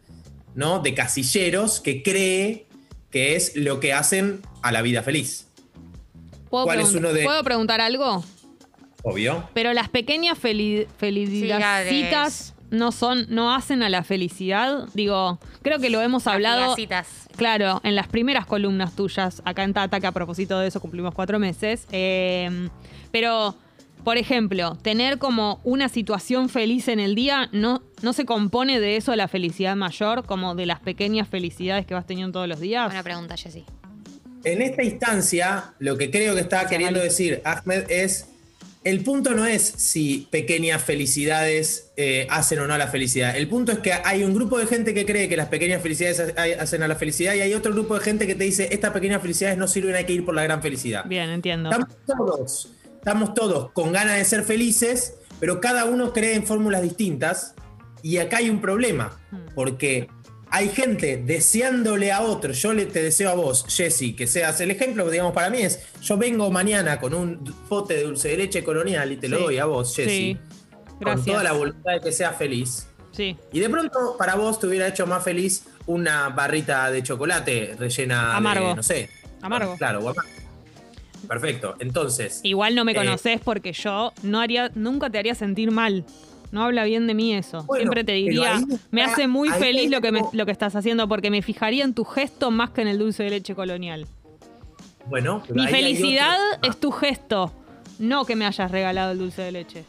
¿no? 0.54 0.78
de 0.78 0.94
casilleros 0.94 1.80
que 1.80 2.02
cree 2.02 2.66
que 3.10 3.36
es 3.36 3.56
lo 3.56 3.78
que 3.78 3.92
hacen 3.92 4.40
a 4.62 4.72
la 4.72 4.80
vida 4.80 5.02
feliz. 5.02 5.48
¿Puedo, 6.48 6.64
¿Cuál 6.64 6.80
es 6.80 6.88
pregun- 6.94 6.96
uno 6.98 7.12
de- 7.12 7.24
¿Puedo 7.24 7.44
preguntar 7.44 7.82
algo? 7.82 8.24
Obvio. 9.02 9.48
Pero 9.54 9.72
las 9.72 9.88
pequeñas 9.88 10.38
feli 10.38 10.86
felicidades 10.98 12.54
no 12.70 12.90
son, 12.90 13.26
no 13.28 13.54
hacen 13.54 13.82
a 13.82 13.88
la 13.88 14.02
felicidad. 14.02 14.88
Digo, 14.94 15.38
creo 15.62 15.78
que 15.78 15.90
lo 15.90 16.00
hemos 16.00 16.26
hablado. 16.26 16.62
Amigacitas. 16.62 17.28
Claro, 17.36 17.80
en 17.84 17.94
las 17.94 18.08
primeras 18.08 18.46
columnas 18.46 18.96
tuyas, 18.96 19.42
acá 19.44 19.62
en 19.62 19.74
Tata, 19.74 20.00
que 20.00 20.06
a 20.06 20.12
propósito 20.12 20.58
de 20.58 20.68
eso 20.68 20.80
cumplimos 20.80 21.14
cuatro 21.14 21.38
meses. 21.38 21.86
Eh, 21.92 22.68
pero, 23.10 23.54
por 24.04 24.16
ejemplo, 24.16 24.76
tener 24.80 25.18
como 25.18 25.60
una 25.64 25.88
situación 25.90 26.48
feliz 26.48 26.88
en 26.88 26.98
el 26.98 27.14
día 27.14 27.50
no, 27.52 27.82
no 28.00 28.14
se 28.14 28.24
compone 28.24 28.80
de 28.80 28.96
eso 28.96 29.14
la 29.16 29.28
felicidad 29.28 29.76
mayor, 29.76 30.24
como 30.24 30.54
de 30.54 30.64
las 30.64 30.80
pequeñas 30.80 31.28
felicidades 31.28 31.84
que 31.84 31.92
vas 31.92 32.06
teniendo 32.06 32.32
todos 32.32 32.48
los 32.48 32.60
días. 32.60 32.86
Buena 32.86 33.02
pregunta, 33.02 33.36
Jessy. 33.36 33.64
En 34.44 34.60
esta 34.60 34.82
instancia, 34.82 35.74
lo 35.78 35.96
que 35.96 36.10
creo 36.10 36.34
que 36.34 36.40
está 36.40 36.66
queriendo 36.66 36.98
decir 36.98 37.42
Ahmed 37.44 37.84
es, 37.90 38.31
el 38.84 39.04
punto 39.04 39.34
no 39.34 39.46
es 39.46 39.62
si 39.62 40.26
pequeñas 40.30 40.82
felicidades 40.82 41.92
eh, 41.96 42.26
hacen 42.30 42.58
o 42.58 42.66
no 42.66 42.74
a 42.74 42.78
la 42.78 42.88
felicidad. 42.88 43.36
El 43.36 43.48
punto 43.48 43.70
es 43.72 43.78
que 43.78 43.92
hay 43.92 44.24
un 44.24 44.34
grupo 44.34 44.58
de 44.58 44.66
gente 44.66 44.92
que 44.94 45.06
cree 45.06 45.28
que 45.28 45.36
las 45.36 45.48
pequeñas 45.48 45.82
felicidades 45.82 46.20
ha- 46.36 46.62
hacen 46.62 46.82
a 46.82 46.88
la 46.88 46.96
felicidad 46.96 47.34
y 47.34 47.40
hay 47.42 47.54
otro 47.54 47.72
grupo 47.72 47.94
de 47.98 48.00
gente 48.04 48.26
que 48.26 48.34
te 48.34 48.44
dice, 48.44 48.68
estas 48.72 48.90
pequeñas 48.90 49.22
felicidades 49.22 49.56
no 49.58 49.68
sirven, 49.68 49.94
hay 49.94 50.04
que 50.04 50.12
ir 50.14 50.24
por 50.24 50.34
la 50.34 50.42
gran 50.42 50.62
felicidad. 50.62 51.04
Bien, 51.06 51.30
entiendo. 51.30 51.70
Estamos 51.70 51.96
todos, 52.06 52.72
estamos 52.98 53.34
todos 53.34 53.70
con 53.72 53.92
ganas 53.92 54.16
de 54.18 54.24
ser 54.24 54.42
felices, 54.42 55.14
pero 55.38 55.60
cada 55.60 55.84
uno 55.84 56.12
cree 56.12 56.34
en 56.34 56.44
fórmulas 56.44 56.82
distintas. 56.82 57.54
Y 58.04 58.16
acá 58.16 58.38
hay 58.38 58.50
un 58.50 58.60
problema, 58.60 59.16
porque 59.54 60.08
hay 60.54 60.68
gente 60.68 61.16
deseándole 61.16 62.12
a 62.12 62.20
otro. 62.20 62.52
Yo 62.52 62.74
le, 62.74 62.84
te 62.86 63.02
deseo 63.02 63.30
a 63.30 63.34
vos, 63.34 63.64
Jessy, 63.68 64.14
que 64.14 64.26
seas 64.26 64.60
el 64.60 64.70
ejemplo, 64.70 65.08
digamos, 65.10 65.32
para 65.32 65.48
mí 65.48 65.62
es, 65.62 65.80
yo 66.02 66.18
vengo 66.18 66.50
mañana 66.50 67.00
con 67.00 67.14
un 67.14 67.42
pote 67.70 67.94
de 67.94 68.02
dulce 68.04 68.28
de 68.28 68.36
leche 68.36 68.62
colonial 68.62 69.10
y 69.12 69.16
te 69.16 69.28
lo 69.28 69.38
doy 69.40 69.56
a 69.58 69.64
vos, 69.64 69.96
Jessy, 69.96 70.36
Sí. 70.36 70.38
con 71.02 71.24
toda 71.24 71.42
la 71.42 71.52
voluntad 71.52 71.92
de 71.94 72.00
que 72.00 72.12
seas 72.12 72.36
feliz. 72.36 72.86
Sí. 73.12 73.36
Y 73.52 73.60
de 73.60 73.68
pronto, 73.70 74.16
para 74.18 74.34
vos, 74.34 74.60
te 74.60 74.66
hubiera 74.66 74.86
hecho 74.88 75.06
más 75.06 75.24
feliz 75.24 75.64
una 75.86 76.28
barrita 76.28 76.90
de 76.90 77.02
chocolate 77.02 77.74
rellena 77.78 78.36
Amargo. 78.36 78.68
de, 78.68 78.74
no 78.76 78.82
sé. 78.82 79.08
Amargo. 79.40 79.76
Claro, 79.78 80.00
o 80.00 80.08
amargo. 80.10 80.30
Perfecto. 81.28 81.76
Entonces, 81.78 82.40
Igual 82.42 82.74
no 82.74 82.84
me 82.84 82.92
Eh, 82.92 82.96
conoces 82.96 83.40
porque 83.42 83.72
yo 83.72 84.12
no 84.22 84.40
haría, 84.40 84.70
nunca 84.74 85.08
te 85.08 85.18
haría 85.18 85.34
sentir 85.34 85.70
mal. 85.70 86.04
No 86.52 86.62
habla 86.62 86.84
bien 86.84 87.06
de 87.08 87.14
mí 87.14 87.34
eso. 87.34 87.64
Bueno, 87.64 87.82
Siempre 87.82 88.04
te 88.04 88.12
diría, 88.12 88.60
me 88.90 89.02
hace 89.02 89.26
muy 89.26 89.48
feliz 89.48 89.90
lo 89.90 90.00
que, 90.00 90.12
me- 90.12 90.22
lo 90.32 90.46
que 90.46 90.52
estás 90.52 90.76
haciendo 90.76 91.08
porque 91.08 91.30
me 91.30 91.42
fijaría 91.42 91.82
en 91.82 91.94
tu 91.94 92.04
gesto 92.04 92.50
más 92.52 92.70
que 92.70 92.82
en 92.82 92.88
el 92.88 92.98
dulce 92.98 93.24
de 93.24 93.30
leche 93.30 93.54
colonial. 93.54 94.06
bueno, 95.06 95.42
Mi 95.52 95.66
felicidad 95.66 96.36
otro- 96.58 96.70
es 96.70 96.76
tu 96.78 96.90
gesto, 96.92 97.52
no 97.98 98.24
que 98.24 98.36
me 98.36 98.46
hayas 98.46 98.70
regalado 98.70 99.12
el 99.12 99.18
dulce 99.18 99.42
de 99.42 99.52
leche. 99.52 99.84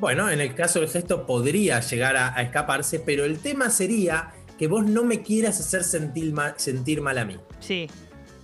Bueno, 0.00 0.28
en 0.28 0.40
el 0.40 0.54
caso 0.54 0.80
del 0.80 0.88
gesto 0.90 1.24
podría 1.26 1.80
llegar 1.80 2.16
a, 2.16 2.36
a 2.36 2.42
escaparse, 2.42 2.98
pero 3.00 3.24
el 3.24 3.38
tema 3.38 3.70
sería 3.70 4.32
que 4.58 4.66
vos 4.66 4.84
no 4.84 5.04
me 5.04 5.22
quieras 5.22 5.60
hacer 5.60 5.84
sentir 5.84 6.32
mal, 6.32 6.54
sentir 6.56 7.00
mal 7.00 7.16
a 7.18 7.24
mí. 7.24 7.36
Sí. 7.60 7.88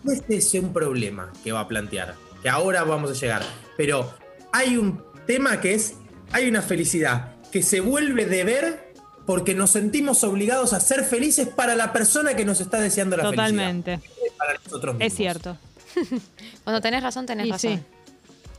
Este 0.07 0.37
es 0.37 0.55
un 0.55 0.73
problema 0.73 1.31
que 1.45 1.53
va 1.53 1.61
a 1.61 1.69
plantear, 1.69 2.15
que 2.43 2.49
ahora 2.49 2.85
vamos 2.85 3.11
a 3.11 3.15
llegar. 3.15 3.43
Pero 3.77 4.09
hay 4.53 4.77
un 4.77 5.03
tema 5.27 5.61
que 5.61 5.75
es, 5.75 5.95
hay 6.33 6.49
una 6.49 6.63
felicidad 6.63 7.35
que 7.53 7.63
se 7.63 7.81
vuelve 7.81 8.27
deber 8.27 8.91
porque 9.27 9.55
nos 9.55 9.71
sentimos 9.71 10.25
obligados 10.25 10.73
a 10.73 10.81
ser 10.81 11.05
felices 11.05 11.49
para 11.49 11.75
la 11.77 11.93
persona 11.93 12.35
que 12.35 12.45
nos 12.45 12.61
está 12.61 12.81
deseando 12.81 13.17
la 13.17 13.25
Totalmente. 13.25 13.99
felicidad. 13.99 14.37
Para 14.39 14.55
nosotros 14.65 14.95
mismos. 14.95 15.07
Es 15.13 15.17
cierto. 15.17 15.57
Cuando 16.65 16.81
tenés 16.81 17.03
razón, 17.03 17.27
tenés 17.27 17.47
Y 17.47 17.51
razón. 17.53 17.71
sí. 17.77 17.81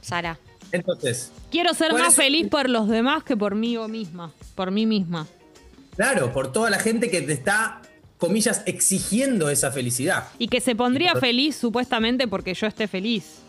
Sara. 0.01 0.38
Entonces, 0.71 1.31
Quiero 1.51 1.74
ser 1.74 1.89
¿Cuál 1.91 2.03
más 2.03 2.12
es- 2.12 2.15
feliz 2.15 2.48
por 2.50 2.69
los 2.69 2.88
demás 2.88 3.24
que 3.24 3.36
por 3.36 3.55
mí 3.55 3.77
misma. 3.89 4.31
Por 4.55 4.71
mí 4.71 4.86
misma. 4.86 5.27
claro, 5.95 6.31
por 6.31 6.51
toda 6.53 6.69
la 6.69 6.79
gente 6.79 7.10
que 7.12 7.21
te 7.21 7.33
está, 7.33 7.81
comillas, 8.17 8.62
exigiendo 8.65 9.50
esa 9.50 9.71
felicidad. 9.71 10.27
Y 10.39 10.48
que 10.48 10.62
se 10.62 10.75
pondría 10.75 11.12
por- 11.13 11.21
feliz 11.21 11.55
supuestamente 11.57 12.27
porque 12.27 12.53
yo 12.53 12.67
esté 12.67 12.88
feliz. 12.88 13.39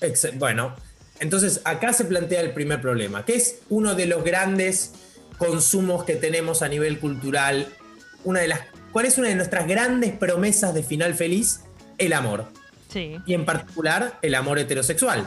Ex- 0.00 0.36
Bueno, 0.38 0.74
entonces 1.24 1.60
acá 1.64 1.92
se 1.92 2.04
plantea 2.04 2.40
el 2.40 2.52
primer 2.52 2.80
problema, 2.80 3.24
que 3.24 3.34
es 3.34 3.60
uno 3.70 3.94
de 3.94 4.06
los 4.06 4.22
grandes 4.22 4.92
consumos 5.38 6.04
que 6.04 6.16
tenemos 6.16 6.62
a 6.62 6.68
nivel 6.68 7.00
cultural. 7.00 7.66
Una 8.24 8.40
de 8.40 8.48
las, 8.48 8.60
¿Cuál 8.92 9.06
es 9.06 9.18
una 9.18 9.28
de 9.28 9.34
nuestras 9.34 9.66
grandes 9.66 10.12
promesas 10.12 10.74
de 10.74 10.82
final 10.82 11.14
feliz? 11.14 11.60
El 11.98 12.12
amor. 12.12 12.46
Sí, 12.92 13.16
Y 13.26 13.34
en 13.34 13.44
particular, 13.44 14.18
el 14.22 14.34
amor 14.36 14.58
heterosexual. 14.58 15.26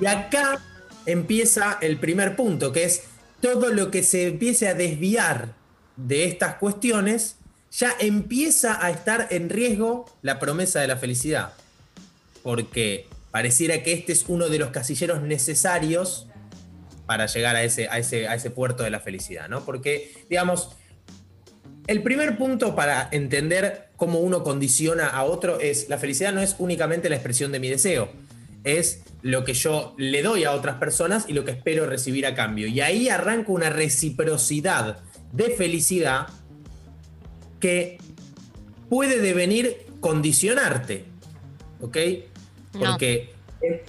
Y 0.00 0.06
acá 0.06 0.60
empieza 1.06 1.78
el 1.80 1.98
primer 1.98 2.34
punto, 2.34 2.72
que 2.72 2.84
es 2.84 3.02
todo 3.40 3.70
lo 3.70 3.90
que 3.90 4.02
se 4.02 4.26
empiece 4.26 4.68
a 4.68 4.74
desviar 4.74 5.54
de 5.96 6.24
estas 6.24 6.56
cuestiones, 6.56 7.36
ya 7.70 7.94
empieza 8.00 8.84
a 8.84 8.90
estar 8.90 9.28
en 9.30 9.50
riesgo 9.50 10.06
la 10.22 10.38
promesa 10.38 10.80
de 10.80 10.88
la 10.88 10.96
felicidad. 10.96 11.52
Porque 12.42 13.06
pareciera 13.34 13.82
que 13.82 13.92
este 13.92 14.12
es 14.12 14.26
uno 14.28 14.48
de 14.48 14.60
los 14.60 14.70
casilleros 14.70 15.20
necesarios 15.20 16.28
para 17.04 17.26
llegar 17.26 17.56
a 17.56 17.64
ese, 17.64 17.88
a 17.88 17.98
ese, 17.98 18.28
a 18.28 18.36
ese 18.36 18.48
puerto 18.48 18.84
de 18.84 18.90
la 18.90 19.00
felicidad, 19.00 19.48
¿no? 19.48 19.64
Porque, 19.64 20.12
digamos, 20.30 20.68
el 21.88 22.04
primer 22.04 22.38
punto 22.38 22.76
para 22.76 23.08
entender 23.10 23.88
cómo 23.96 24.20
uno 24.20 24.44
condiciona 24.44 25.08
a 25.08 25.24
otro 25.24 25.58
es, 25.58 25.88
la 25.88 25.98
felicidad 25.98 26.32
no 26.32 26.42
es 26.42 26.54
únicamente 26.60 27.08
la 27.08 27.16
expresión 27.16 27.50
de 27.50 27.58
mi 27.58 27.68
deseo, 27.68 28.08
es 28.62 29.02
lo 29.22 29.44
que 29.44 29.54
yo 29.54 29.96
le 29.98 30.22
doy 30.22 30.44
a 30.44 30.52
otras 30.52 30.76
personas 30.76 31.24
y 31.26 31.32
lo 31.32 31.44
que 31.44 31.50
espero 31.50 31.86
recibir 31.86 32.26
a 32.26 32.36
cambio. 32.36 32.68
Y 32.68 32.82
ahí 32.82 33.08
arranca 33.08 33.50
una 33.50 33.68
reciprocidad 33.68 34.98
de 35.32 35.50
felicidad 35.50 36.28
que 37.58 37.98
puede 38.88 39.18
devenir 39.18 39.76
condicionarte, 39.98 41.04
¿ok? 41.80 41.96
No. 42.74 42.90
Porque, 42.90 43.34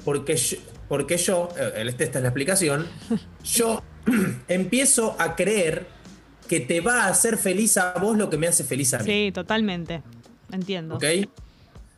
porque, 0.03 0.35
yo, 0.35 0.57
porque 0.87 1.17
yo, 1.17 1.49
eh, 1.57 1.85
esta 1.87 2.03
es 2.03 2.13
la 2.15 2.29
explicación, 2.29 2.87
yo 3.43 3.83
empiezo 4.47 5.15
a 5.19 5.35
creer 5.35 5.87
que 6.47 6.59
te 6.59 6.81
va 6.81 7.05
a 7.05 7.07
hacer 7.07 7.37
feliz 7.37 7.77
a 7.77 7.93
vos 7.93 8.17
lo 8.17 8.29
que 8.29 8.37
me 8.37 8.47
hace 8.47 8.63
feliz 8.63 8.93
a 8.93 8.99
mí. 8.99 9.05
Sí, 9.05 9.31
totalmente. 9.33 10.03
Entiendo. 10.51 10.95
¿Ok? 10.95 11.03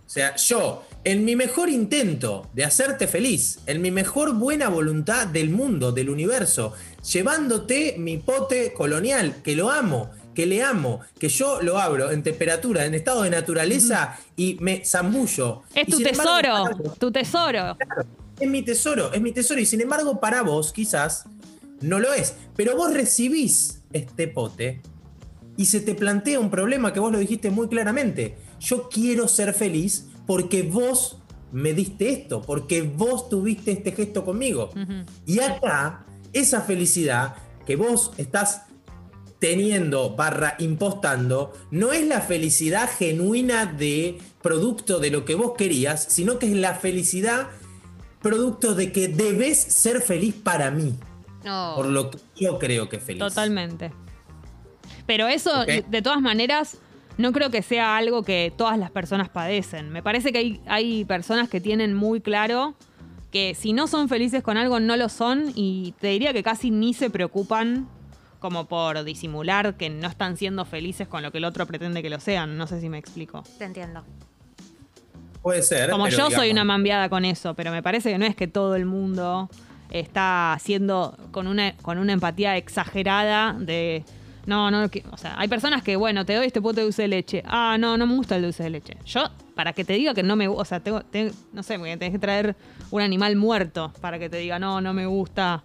O 0.08 0.10
sea, 0.10 0.38
yo, 0.38 0.86
en 1.04 1.26
mi 1.26 1.36
mejor 1.36 1.70
intento 1.70 2.50
de 2.54 2.64
hacerte 2.64 3.08
feliz, 3.08 3.60
en 3.66 3.82
mi 3.82 3.92
mejor 3.92 4.36
buena 4.36 4.70
voluntad 4.70 5.28
del 5.28 5.50
mundo, 5.50 5.92
del 5.92 6.10
universo, 6.10 6.74
llevándote 7.12 7.96
mi 7.98 8.18
pote 8.18 8.72
colonial, 8.72 9.42
que 9.44 9.58
lo 9.58 9.70
amo, 9.70 10.12
que 10.38 10.46
le 10.46 10.62
amo, 10.62 11.00
que 11.18 11.30
yo 11.30 11.64
lo 11.64 11.80
abro 11.80 12.12
en 12.12 12.22
temperatura, 12.22 12.86
en 12.86 12.94
estado 12.94 13.24
de 13.24 13.32
naturaleza 13.32 14.20
y 14.36 14.56
me 14.60 14.86
zambullo. 14.86 15.64
Es 15.74 15.88
tu 15.88 15.98
embargo, 15.98 16.70
tesoro, 16.70 16.94
tu 17.00 17.12
tesoro. 17.12 17.76
Claro, 17.76 18.08
es 18.40 18.48
mi 18.48 18.62
tesoro, 18.62 19.12
es 19.12 19.20
mi 19.20 19.32
tesoro. 19.32 19.60
Y 19.60 19.66
sin 19.66 19.82
embargo, 19.82 20.20
para 20.20 20.44
vos, 20.44 20.72
quizás, 20.72 21.26
no 21.82 21.98
lo 21.98 22.14
es. 22.14 22.36
Pero 22.56 22.78
vos 22.78 22.94
recibís 22.94 23.82
este 23.94 24.28
pote 24.28 24.84
y 25.58 25.66
se 25.66 25.80
te 25.80 25.96
plantea 25.96 26.40
un 26.40 26.52
problema 26.52 26.94
que 26.94 27.00
vos 27.00 27.12
lo 27.12 27.18
dijiste 27.18 27.50
muy 27.50 27.68
claramente. 27.68 28.38
Yo 28.60 28.90
quiero 28.90 29.28
ser 29.28 29.56
feliz 29.56 30.06
porque 30.28 30.62
vos 30.62 31.18
me 31.52 31.74
diste 31.74 32.12
esto, 32.12 32.44
porque 32.44 32.84
vos 32.84 33.28
tuviste 33.28 33.72
este 33.72 33.92
gesto 33.92 34.24
conmigo. 34.24 34.70
Y 35.26 35.40
acá, 35.40 36.06
esa 36.32 36.62
felicidad 36.62 37.38
que 37.66 37.76
vos 37.76 38.12
estás 38.18 38.67
teniendo 39.40 40.16
barra 40.16 40.56
impostando 40.60 41.54
no 41.72 41.94
es 41.94 42.06
la 42.06 42.22
felicidad 42.22 42.90
genuina 42.90 43.66
de 43.66 44.18
producto 44.42 45.00
de 45.00 45.12
lo 45.12 45.26
que 45.26 45.36
vos 45.36 45.54
querías, 45.58 46.04
sino 46.10 46.40
que 46.40 46.48
es 46.48 46.54
la 46.56 46.74
felicidad 46.76 47.48
producto 48.22 48.74
de 48.74 48.92
que 48.92 49.08
debes 49.08 49.58
ser 49.60 50.02
feliz 50.02 50.34
para 50.34 50.72
mí, 50.72 50.96
No. 51.46 51.74
por 51.76 51.86
lo 51.86 52.10
que 52.12 52.18
yo 52.36 52.58
creo 52.58 52.90
que 52.90 52.98
es 52.98 53.04
feliz. 53.04 53.20
Totalmente. 53.20 53.92
Pero 55.06 55.28
eso, 55.28 55.66
de 55.66 56.02
todas 56.02 56.22
maneras, 56.22 56.78
no 57.18 57.32
creo 57.32 57.50
que 57.50 57.62
sea 57.62 57.98
algo 57.98 58.24
que 58.24 58.52
todas 58.58 58.78
las 58.78 58.92
personas 58.92 59.30
padecen. 59.30 59.90
Me 59.90 60.04
parece 60.04 60.32
que 60.32 60.38
hay, 60.40 60.62
hay 60.68 61.06
personas 61.06 61.50
que 61.50 61.62
tienen 61.62 61.94
muy 61.94 62.22
claro 62.22 62.76
que 63.32 63.56
si 63.56 63.74
no 63.74 63.88
son 63.88 64.10
felices 64.10 64.44
con 64.44 64.58
algo, 64.58 64.80
no 64.80 64.96
lo 64.98 65.10
son 65.10 65.52
y 65.56 65.94
te 66.00 66.08
diría 66.08 66.34
que 66.34 66.44
casi 66.44 66.72
ni 66.72 66.94
se 66.94 67.10
preocupan 67.10 67.88
como 68.40 68.66
por 68.66 69.04
disimular 69.04 69.76
que 69.76 69.90
no 69.90 70.08
están 70.08 70.38
siendo 70.38 70.66
felices 70.66 71.08
con 71.08 71.24
lo 71.24 71.32
que 71.32 71.38
el 71.40 71.46
otro 71.46 71.66
pretende 71.66 72.02
que 72.02 72.10
lo 72.10 72.20
sean. 72.20 72.58
No 72.58 72.68
sé 72.68 72.80
si 72.82 72.90
me 72.90 72.98
explico. 72.98 73.44
Te 73.58 73.66
entiendo. 73.66 74.04
Puede 75.42 75.62
ser. 75.64 75.90
Como 75.90 76.06
pero 76.06 76.18
yo 76.18 76.30
soy 76.32 76.52
una 76.52 76.64
mambiada 76.64 77.10
con 77.10 77.24
eso, 77.26 77.54
pero 77.54 77.72
me 77.72 77.82
parece 77.82 78.12
que 78.12 78.18
no 78.18 78.26
es 78.26 78.36
que 78.36 78.48
todo 78.48 78.76
el 78.76 78.86
mundo 78.86 79.50
está 79.92 80.54
haciendo 80.54 81.18
con 81.32 81.48
una, 81.48 81.76
con 81.78 81.98
una 81.98 82.14
empatía 82.14 82.58
exagerada 82.58 83.54
de. 83.54 84.04
No, 84.46 84.72
no, 84.72 84.90
que- 84.90 85.04
o 85.12 85.18
sea, 85.18 85.36
hay 85.38 85.48
personas 85.50 85.84
que, 85.84 85.96
bueno, 85.98 86.26
te 86.26 86.34
doy 86.34 86.48
este 86.48 86.62
pote 86.62 86.78
de 86.78 86.84
dulce 86.84 87.02
de 87.04 87.08
leche. 87.10 87.44
Ah, 87.46 87.78
no, 87.80 87.98
no 87.98 88.08
me 88.08 88.16
gusta 88.16 88.38
el 88.38 88.44
dulce 88.44 88.64
de 88.64 88.70
leche. 88.70 88.98
Yo, 89.06 89.30
para 89.56 89.74
que 89.74 89.84
te 89.84 89.94
diga 89.94 90.14
que 90.14 90.24
no 90.24 90.36
me 90.38 90.48
gusta, 90.48 90.62
o 90.62 90.66
sea, 90.66 90.80
tengo, 90.80 91.02
tengo- 91.02 91.34
no 91.52 91.64
sé, 91.64 91.78
tenés 91.78 92.12
que 92.12 92.20
traer 92.20 92.56
un 92.92 93.02
animal 93.02 93.36
muerto 93.36 93.92
para 94.00 94.18
que 94.20 94.30
te 94.30 94.38
diga, 94.38 94.58
no, 94.58 94.80
no 94.82 94.94
me 94.94 95.06
gusta. 95.06 95.64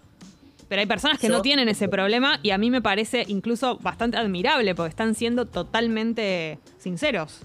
Pero 0.69 0.79
hay 0.81 0.85
personas 0.87 1.19
que 1.19 1.27
Yo- 1.27 1.33
no 1.33 1.41
tienen 1.41 1.69
ese 1.69 1.87
problema 1.87 2.39
y 2.43 2.51
a 2.51 2.57
mí 2.57 2.69
me 2.71 2.81
parece 2.81 3.25
incluso 3.27 3.77
bastante 3.77 4.17
admirable 4.17 4.73
porque 4.75 4.89
están 4.89 5.15
siendo 5.15 5.45
totalmente 5.45 6.59
sinceros. 6.79 7.41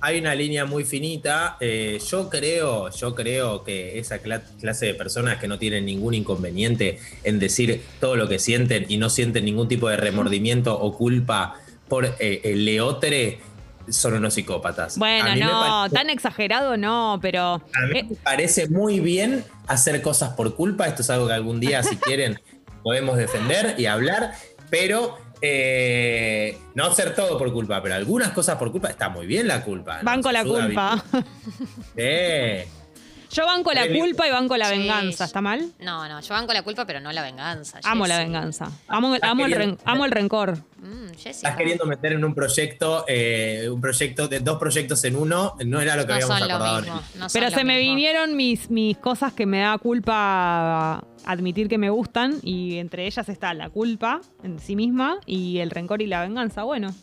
Hay 0.00 0.20
una 0.20 0.32
línea 0.36 0.64
muy 0.64 0.84
finita. 0.84 1.56
eh, 1.60 1.98
yo 2.08 2.30
creo, 2.30 2.88
yo 2.90 3.14
creo 3.16 3.64
que 3.64 3.98
esa 3.98 4.22
cla- 4.22 4.42
clase 4.60 4.86
de 4.86 4.94
personas 4.94 5.38
que 5.38 5.48
no 5.48 5.58
tienen 5.58 5.86
ningún 5.86 6.14
inconveniente 6.14 6.98
en 7.24 7.40
decir 7.40 7.82
todo 8.00 8.14
lo 8.14 8.28
que 8.28 8.38
sienten 8.38 8.86
y 8.88 8.96
no 8.98 9.10
sienten 9.10 9.44
ningún 9.44 9.66
tipo 9.66 9.88
de 9.88 9.96
remordimiento 9.96 10.78
o 10.78 10.96
culpa 10.96 11.54
por 11.88 12.04
eh, 12.20 12.42
el 12.44 12.64
leotre 12.64 13.40
son 13.90 14.14
unos 14.14 14.34
psicópatas. 14.34 14.98
Bueno, 14.98 15.34
no, 15.36 15.60
parece- 15.88 15.94
tan 15.94 16.10
exagerado 16.10 16.76
no, 16.76 17.18
pero. 17.22 17.62
A 17.74 17.86
mí 17.92 17.98
eh, 18.00 18.06
me 18.10 18.16
parece 18.16 18.68
muy 18.68 19.00
bien 19.00 19.44
hacer 19.66 20.02
cosas 20.02 20.30
por 20.30 20.54
culpa. 20.54 20.86
Esto 20.86 21.02
es 21.02 21.10
algo 21.10 21.26
que 21.26 21.32
algún 21.34 21.60
día, 21.60 21.82
si 21.82 21.96
quieren, 21.98 22.40
podemos 22.82 23.16
defender 23.16 23.74
y 23.78 23.86
hablar. 23.86 24.32
Pero 24.70 25.16
eh, 25.40 26.58
no 26.74 26.84
hacer 26.84 27.14
todo 27.14 27.38
por 27.38 27.52
culpa, 27.52 27.82
pero 27.82 27.94
algunas 27.94 28.30
cosas 28.30 28.56
por 28.56 28.70
culpa. 28.72 28.88
Está 28.88 29.08
muy 29.08 29.26
bien 29.26 29.48
la 29.48 29.62
culpa. 29.64 29.98
¿no? 29.98 30.04
banco 30.04 30.30
la 30.32 30.44
culpa. 30.44 31.04
Sí. 31.96 32.68
Yo 33.30 33.44
banco 33.44 33.72
la 33.72 33.86
culpa 33.86 34.26
y 34.26 34.30
banco 34.30 34.56
la 34.56 34.70
Sí. 34.70 34.78
venganza, 34.78 35.24
¿está 35.26 35.40
mal? 35.42 35.70
No, 35.80 36.08
no, 36.08 36.20
yo 36.20 36.34
banco 36.34 36.52
la 36.54 36.62
culpa, 36.62 36.86
pero 36.86 36.98
no 37.00 37.12
la 37.12 37.22
venganza. 37.22 37.78
Amo 37.84 38.06
la 38.06 38.18
venganza. 38.18 38.70
Amo, 38.88 39.14
amo, 39.20 39.44
el, 39.44 39.52
ren- 39.52 39.78
amo 39.84 40.06
el 40.06 40.10
rencor. 40.12 40.58
Mm, 40.78 41.08
Estás 41.24 41.42
no. 41.52 41.56
queriendo 41.58 41.84
meter 41.84 42.12
en 42.12 42.24
un 42.24 42.34
proyecto, 42.34 43.04
eh, 43.06 43.68
un 43.70 43.80
proyecto 43.82 44.28
de 44.28 44.40
dos 44.40 44.58
proyectos 44.58 45.04
en 45.04 45.16
uno. 45.16 45.56
No 45.66 45.80
era 45.80 45.94
lo 45.96 46.02
que 46.02 46.08
No 46.08 46.14
habíamos 46.14 46.38
son 46.38 46.48
lo 46.48 46.54
acordado. 46.54 46.80
mismo. 46.82 47.02
no 47.16 47.28
son 47.28 47.30
Pero 47.40 47.50
lo 47.50 47.56
se 47.58 47.64
me 47.64 47.76
mismo. 47.78 47.94
vinieron 47.96 48.36
mis, 48.36 48.70
mis 48.70 48.96
cosas 48.96 49.32
que 49.34 49.44
me 49.44 49.60
da 49.60 49.76
culpa 49.78 51.04
admitir 51.26 51.68
que 51.68 51.76
me 51.76 51.90
gustan 51.90 52.38
y 52.42 52.78
entre 52.78 53.06
ellas 53.06 53.28
está 53.28 53.52
la 53.52 53.68
culpa 53.68 54.20
en 54.42 54.58
sí 54.58 54.74
misma 54.74 55.18
y 55.26 55.58
el 55.58 55.70
rencor 55.70 56.00
y 56.00 56.06
la 56.06 56.22
venganza. 56.22 56.62
Bueno, 56.62 56.94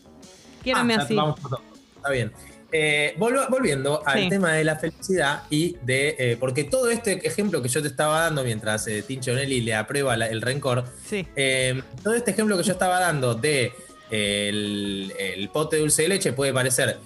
quiérame 0.63 0.95
Ah, 0.95 0.97
ya 0.97 1.03
así. 1.03 1.15
vamos 1.15 1.39
por 1.39 1.51
todo. 1.51 1.61
Está 1.97 2.09
bien. 2.09 2.31
Eh, 2.77 3.15
volviendo 3.17 4.01
al 4.05 4.23
Sí. 4.23 4.29
tema 4.29 4.51
de 4.53 4.65
la 4.65 4.75
felicidad 4.75 5.43
y 5.49 5.77
de. 5.81 6.15
eh, 6.19 6.37
porque 6.37 6.65
todo 6.65 6.89
este 6.89 7.25
ejemplo 7.25 7.61
que 7.61 7.69
yo 7.69 7.81
te 7.81 7.87
estaba 7.87 8.19
dando 8.21 8.43
mientras 8.43 8.85
eh, 8.87 9.01
Tincho 9.01 9.33
Nelly 9.33 9.61
le 9.61 9.75
aprueba 9.75 10.17
la- 10.17 10.27
el 10.27 10.41
rencor, 10.41 10.83
Sí. 11.09 11.25
eh, 11.37 11.81
todo 12.03 12.13
este 12.15 12.31
ejemplo 12.31 12.57
que 12.57 12.63
yo 12.63 12.73
estaba 12.73 12.99
dando 12.99 13.33
de 13.33 13.71
el, 14.11 15.13
el 15.17 15.49
pote 15.49 15.77
de 15.77 15.83
dulce 15.83 16.01
de 16.03 16.09
leche 16.09 16.33
puede 16.33 16.51
parecer 16.53 16.97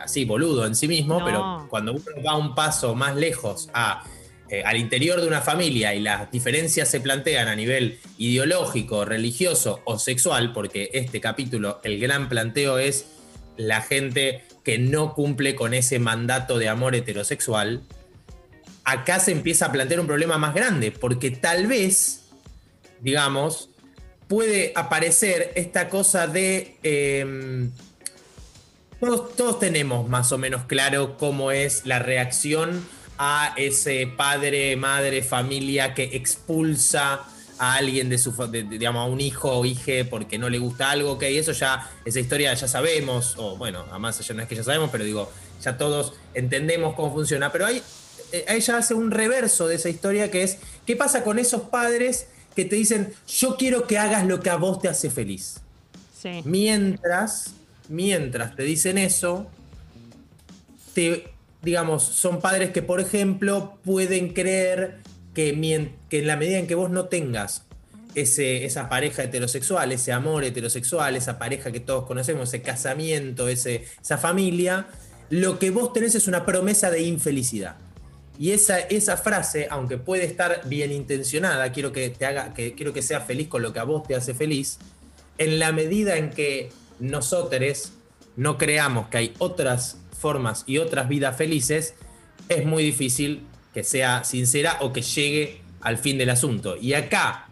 así 0.00 0.24
boludo 0.24 0.66
en 0.66 0.74
sí 0.74 0.88
mismo, 0.88 1.20
No. 1.20 1.24
pero 1.24 1.66
cuando 1.70 1.92
uno 1.92 2.02
va 2.26 2.36
un 2.36 2.54
paso 2.54 2.94
más 2.96 3.14
lejos 3.14 3.68
a, 3.72 4.02
al 4.64 4.76
interior 4.76 5.20
de 5.20 5.26
una 5.28 5.40
familia 5.40 5.94
y 5.94 6.00
las 6.00 6.30
diferencias 6.32 6.88
se 6.88 7.00
plantean 7.00 7.46
a 7.48 7.54
nivel 7.54 7.98
ideológico, 8.18 9.04
religioso 9.04 9.80
o 9.84 9.98
sexual, 9.98 10.52
porque 10.52 10.90
este 10.94 11.20
capítulo, 11.20 11.80
el 11.84 12.00
gran 12.00 12.28
planteo 12.28 12.78
es 12.78 13.06
la 13.56 13.82
gente 13.82 14.42
que 14.64 14.78
no 14.78 15.14
cumple 15.14 15.54
con 15.54 15.74
ese 15.74 15.98
mandato 15.98 16.58
de 16.58 16.68
amor 16.68 16.94
heterosexual, 16.94 17.82
acá 18.84 19.20
se 19.20 19.32
empieza 19.32 19.66
a 19.66 19.72
plantear 19.72 20.00
un 20.00 20.06
problema 20.06 20.38
más 20.38 20.54
grande, 20.54 20.90
porque 20.92 21.30
tal 21.30 21.66
vez, 21.66 22.24
digamos, 23.00 23.70
puede 24.28 24.72
aparecer 24.74 25.52
esta 25.54 25.88
cosa 25.88 26.26
de... 26.26 26.76
eh, 26.82 27.68
todos, 29.00 29.34
todos 29.34 29.58
tenemos 29.58 30.08
más 30.08 30.30
o 30.30 30.38
menos 30.38 30.64
claro 30.66 31.16
cómo 31.16 31.50
es 31.50 31.86
la 31.86 31.98
reacción 31.98 32.86
a 33.18 33.52
ese 33.56 34.06
padre, 34.06 34.76
madre, 34.76 35.22
familia 35.22 35.92
que 35.94 36.04
expulsa 36.12 37.22
a 37.58 37.74
alguien 37.74 38.08
de 38.08 38.18
su, 38.18 38.32
de- 38.48 38.64
de- 38.64 38.78
digamos, 38.78 39.00
a 39.06 39.10
un 39.10 39.20
hijo 39.20 39.50
o 39.50 39.64
hija 39.64 39.92
porque 40.10 40.38
no 40.38 40.48
le 40.48 40.58
gusta 40.58 40.90
algo, 40.90 41.12
ok, 41.12 41.22
eso 41.24 41.52
ya, 41.52 41.90
esa 42.04 42.18
historia 42.20 42.52
ya 42.54 42.66
sabemos, 42.68 43.34
o 43.36 43.56
bueno, 43.56 43.84
además 43.90 44.18
ya 44.26 44.34
no 44.34 44.42
es 44.42 44.48
que 44.48 44.56
ya 44.56 44.64
sabemos, 44.64 44.90
pero 44.90 45.04
digo, 45.04 45.30
ya 45.62 45.76
todos 45.78 46.14
entendemos 46.34 46.94
cómo 46.94 47.12
funciona, 47.12 47.52
pero 47.52 47.66
hay, 47.66 47.82
eh, 48.32 48.44
ella 48.48 48.78
hace 48.78 48.94
un 48.94 49.10
reverso 49.10 49.68
de 49.68 49.76
esa 49.76 49.88
historia 49.88 50.30
que 50.30 50.42
es, 50.42 50.58
¿qué 50.86 50.96
pasa 50.96 51.22
con 51.22 51.38
esos 51.38 51.62
padres 51.62 52.26
que 52.56 52.64
te 52.64 52.76
dicen, 52.76 53.12
yo 53.28 53.56
quiero 53.56 53.86
que 53.86 53.98
hagas 53.98 54.26
lo 54.26 54.40
que 54.40 54.50
a 54.50 54.56
vos 54.56 54.80
te 54.80 54.88
hace 54.88 55.10
feliz? 55.10 55.56
Sí. 56.20 56.42
Mientras, 56.44 57.52
mientras 57.88 58.54
te 58.56 58.62
dicen 58.64 58.98
eso, 58.98 59.46
te, 60.94 61.32
digamos, 61.62 62.02
son 62.02 62.40
padres 62.40 62.70
que, 62.70 62.82
por 62.82 63.00
ejemplo, 63.00 63.78
pueden 63.84 64.32
creer 64.32 64.98
que, 65.34 65.90
que 66.08 66.18
en 66.18 66.26
la 66.26 66.36
medida 66.36 66.58
en 66.58 66.66
que 66.66 66.74
vos 66.74 66.90
no 66.90 67.06
tengas 67.06 67.64
ese, 68.14 68.64
esa 68.64 68.88
pareja 68.88 69.24
heterosexual, 69.24 69.92
ese 69.92 70.12
amor 70.12 70.44
heterosexual, 70.44 71.16
esa 71.16 71.38
pareja 71.38 71.72
que 71.72 71.80
todos 71.80 72.04
conocemos, 72.06 72.48
ese 72.48 72.62
casamiento, 72.62 73.48
ese, 73.48 73.84
esa 74.00 74.18
familia, 74.18 74.86
lo 75.30 75.58
que 75.58 75.70
vos 75.70 75.92
tenés 75.92 76.14
es 76.14 76.28
una 76.28 76.44
promesa 76.44 76.90
de 76.90 77.02
infelicidad. 77.02 77.76
Y 78.38 78.50
esa, 78.50 78.78
esa 78.78 79.16
frase, 79.16 79.68
aunque 79.70 79.98
puede 79.98 80.24
estar 80.24 80.62
bien 80.66 80.90
intencionada, 80.92 81.70
quiero 81.72 81.92
que 81.92 82.10
te 82.10 82.26
haga, 82.26 82.54
que 82.54 82.74
quiero 82.74 82.92
que 82.92 83.02
seas 83.02 83.26
feliz 83.26 83.48
con 83.48 83.62
lo 83.62 83.72
que 83.72 83.78
a 83.78 83.84
vos 83.84 84.02
te 84.02 84.14
hace 84.14 84.34
feliz, 84.34 84.78
en 85.38 85.58
la 85.58 85.72
medida 85.72 86.16
en 86.16 86.30
que 86.30 86.70
nosotros 86.98 87.92
no 88.36 88.58
creamos 88.58 89.08
que 89.08 89.18
hay 89.18 89.34
otras 89.38 89.98
formas 90.18 90.64
y 90.66 90.78
otras 90.78 91.08
vidas 91.08 91.36
felices, 91.36 91.94
es 92.48 92.64
muy 92.64 92.82
difícil 92.82 93.46
que 93.72 93.84
sea 93.84 94.24
sincera 94.24 94.78
o 94.80 94.92
que 94.92 95.02
llegue 95.02 95.60
al 95.80 95.98
fin 95.98 96.18
del 96.18 96.30
asunto. 96.30 96.76
Y 96.76 96.94
acá 96.94 97.46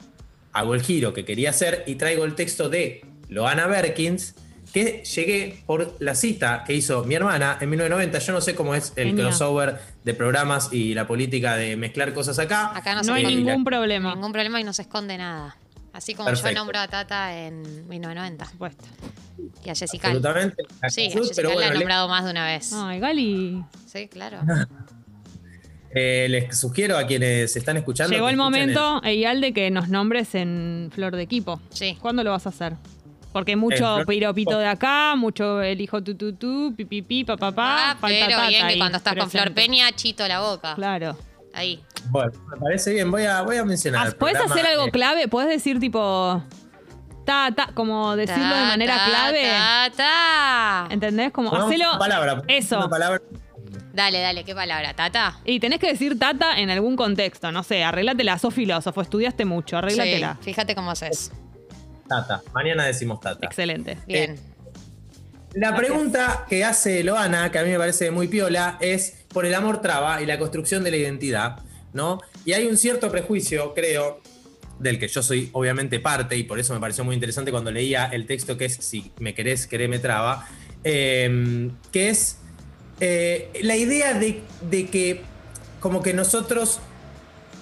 hago 0.53 0.75
el 0.75 0.83
giro 0.83 1.13
que 1.15 1.25
quería 1.25 1.51
hacer 1.51 1.85
y 1.87 1.95
traigo 1.97 2.25
el 2.25 2.35
texto 2.35 2.69
de 2.69 3.05
Loana 3.29 3.67
Berkins, 3.67 4.35
que 4.73 5.03
llegué 5.05 5.63
por 5.67 5.97
la 5.99 6.15
cita 6.15 6.63
que 6.65 6.75
hizo 6.75 7.03
mi 7.05 7.15
hermana 7.17 7.59
en 7.61 7.71
1990. 7.71 8.19
Yo 8.21 8.33
no 8.33 8.41
sé 8.41 8.55
cómo 8.55 8.75
es 8.75 8.93
el 8.97 9.09
Genial. 9.09 9.29
crossover 9.29 9.81
de 10.05 10.15
programas 10.15 10.73
y 10.73 10.95
la 10.95 11.07
política 11.09 11.57
de 11.57 11.77
mezclar 11.77 12.13
cosas 12.15 12.39
acá. 12.39 12.77
Acá 12.77 12.95
no, 12.95 13.03
No 13.03 13.15
hay 13.15 13.25
Eh, 13.25 13.29
ningún 13.29 13.65
problema. 13.65 14.15
ningún 14.15 14.33
problema 14.33 14.61
y 14.61 14.65
no 14.65 14.73
se 14.73 14.83
esconde 14.83 15.19
nada. 15.19 15.57
Así 15.93 16.15
como 16.15 16.33
yo 16.33 16.53
nombro 16.53 16.79
a 16.79 16.87
Tata 16.87 17.37
en 17.37 17.63
1990 17.89 18.45
Por 18.45 18.53
supuesto. 18.53 18.85
y 19.65 19.71
a 19.71 19.75
Jessica. 19.75 20.07
Absolutamente. 20.07 20.63
Sí, 20.89 21.07
a 21.09 21.11
Jessica 21.15 21.33
pero 21.35 21.59
la 21.59 21.67
he 21.67 21.71
le- 21.71 21.75
nombrado 21.75 22.09
más 22.09 22.25
de 22.25 22.31
una 22.31 22.47
vez. 22.47 22.73
Ay, 22.73 23.01
Gali. 23.01 23.65
Sí, 23.87 24.07
claro. 24.07 24.39
eh, 25.93 26.27
les 26.29 26.59
sugiero 26.59 26.97
a 26.97 27.07
quienes 27.07 27.57
están 27.57 27.77
escuchando. 27.77 28.13
Llegó 28.13 28.29
el 28.29 28.37
momento, 28.37 29.03
Eyal, 29.03 29.41
de 29.41 29.53
que 29.53 29.71
nos 29.71 29.89
nombres 29.89 30.35
en 30.35 30.91
Flor 30.95 31.17
de 31.17 31.23
Equipo. 31.23 31.61
Sí. 31.71 31.99
¿Cuándo 32.01 32.23
lo 32.23 32.31
vas 32.31 32.47
a 32.47 32.51
hacer? 32.51 32.75
Porque 33.33 33.55
mucho 33.57 33.99
piropito 34.07 34.59
de 34.59 34.67
acá, 34.67 35.15
mucho 35.17 35.63
el 35.63 35.81
hijo 35.81 36.03
tu 36.03 36.15
tu 36.15 36.33
tu, 36.33 36.75
pi 36.77 36.85
pi 36.85 37.03
pi, 37.03 37.25
pa 37.25 37.37
pa 37.37 37.53
pa. 37.53 37.91
Ah, 37.91 37.97
falta 38.01 38.27
pero 38.27 38.49
bien 38.49 38.67
que 38.67 38.79
cuando 38.79 38.99
estás 38.99 39.15
con 39.15 39.31
Flor. 39.31 39.53
Peña, 39.53 39.93
chito 39.93 40.27
la 40.27 40.41
boca. 40.41 40.75
Claro. 40.75 41.17
Ahí. 41.53 41.83
Bueno, 42.07 42.33
me 42.49 42.57
parece 42.57 42.93
bien. 42.93 43.11
Voy 43.11 43.25
a, 43.25 43.43
voy 43.43 43.57
a 43.57 43.65
mencionar. 43.65 44.05
Ah, 44.05 44.09
el 44.09 44.17
¿Puedes 44.17 44.37
programa, 44.37 44.61
hacer 44.61 44.73
algo 44.73 44.87
eh, 44.87 44.91
clave? 44.91 45.29
¿Puedes 45.29 45.51
decir 45.51 45.79
tipo 45.81 46.43
ta 47.25 47.53
ta 47.55 47.71
como 47.75 48.17
decirlo 48.17 48.55
de 48.55 48.63
manera 48.63 48.97
ta, 48.97 49.05
clave? 49.05 49.43
ta, 49.43 49.91
ta. 49.97 50.89
¿Entendés? 50.91 51.33
Como 51.33 51.55
hacelo 51.55 51.91
una 51.91 51.99
palabra. 51.99 52.43
eso. 52.49 52.79
Una 52.79 52.89
palabra. 52.89 53.21
Dale, 53.93 54.21
dale, 54.21 54.45
¿qué 54.45 54.55
palabra? 54.55 54.95
¿Tata? 54.95 55.41
Y 55.45 55.61
tenés 55.61 55.79
que 55.79 55.89
decir 55.89 56.19
tata 56.19 56.59
en 56.59 56.71
algún 56.71 56.97
contexto, 56.97 57.51
no 57.51 57.63
sé, 57.63 57.83
arreglátela, 57.83 58.39
sos 58.39 58.55
filósofo, 58.55 59.01
estudiaste 59.01 59.45
mucho, 59.45 59.79
arreglátela. 59.79 60.37
Sí, 60.41 60.51
fíjate 60.51 60.75
cómo 60.75 60.91
haces. 60.91 61.33
Tata. 62.09 62.43
Mañana 62.53 62.85
decimos 62.85 63.21
Tata. 63.21 63.47
Excelente. 63.47 63.99
Bien. 64.07 64.37
La 65.55 65.75
pregunta 65.75 66.47
que 66.49 66.65
hace 66.65 67.03
Loana, 67.03 67.51
que 67.51 67.59
a 67.59 67.65
mí 67.65 67.71
me 67.71 67.79
parece 67.79 68.11
muy 68.11 68.29
piola, 68.29 68.79
es 68.81 69.25
por 69.33 69.47
el 69.47 69.55
amor 69.55 69.81
traba 69.81 70.23
y 70.23 70.27
la 70.27 70.39
construcción 70.39 70.85
de 70.85 70.93
la 70.93 70.97
identidad, 70.97 71.59
¿no? 71.93 72.21
Y 72.45 72.53
hay 72.53 72.67
un 72.67 72.77
cierto 72.77 73.11
prejuicio, 73.11 73.75
creo, 73.75 74.21
del 74.79 74.99
que 74.99 75.09
yo 75.09 75.23
soy 75.23 75.51
obviamente 75.53 75.99
parte, 75.99 76.37
y 76.37 76.45
por 76.45 76.61
eso 76.61 76.73
me 76.73 76.81
pareció 76.81 77.05
muy 77.05 77.15
interesante 77.15 77.51
cuando 77.51 77.71
leía 77.71 78.07
el 78.07 78.27
texto 78.27 78.57
que 78.57 78.67
es 78.67 78.75
Si 78.77 79.11
me 79.19 79.35
querés, 79.35 79.67
quereme 79.67 79.99
traba, 79.99 80.47
eh, 80.85 81.71
que 81.93 82.11
es 82.11 82.40
eh, 83.01 83.51
la 83.63 83.77
idea 83.77 84.15
de, 84.15 84.43
de 84.71 84.87
que 84.87 85.23
como 85.81 86.03
que 86.03 86.13
nosotros 86.13 86.81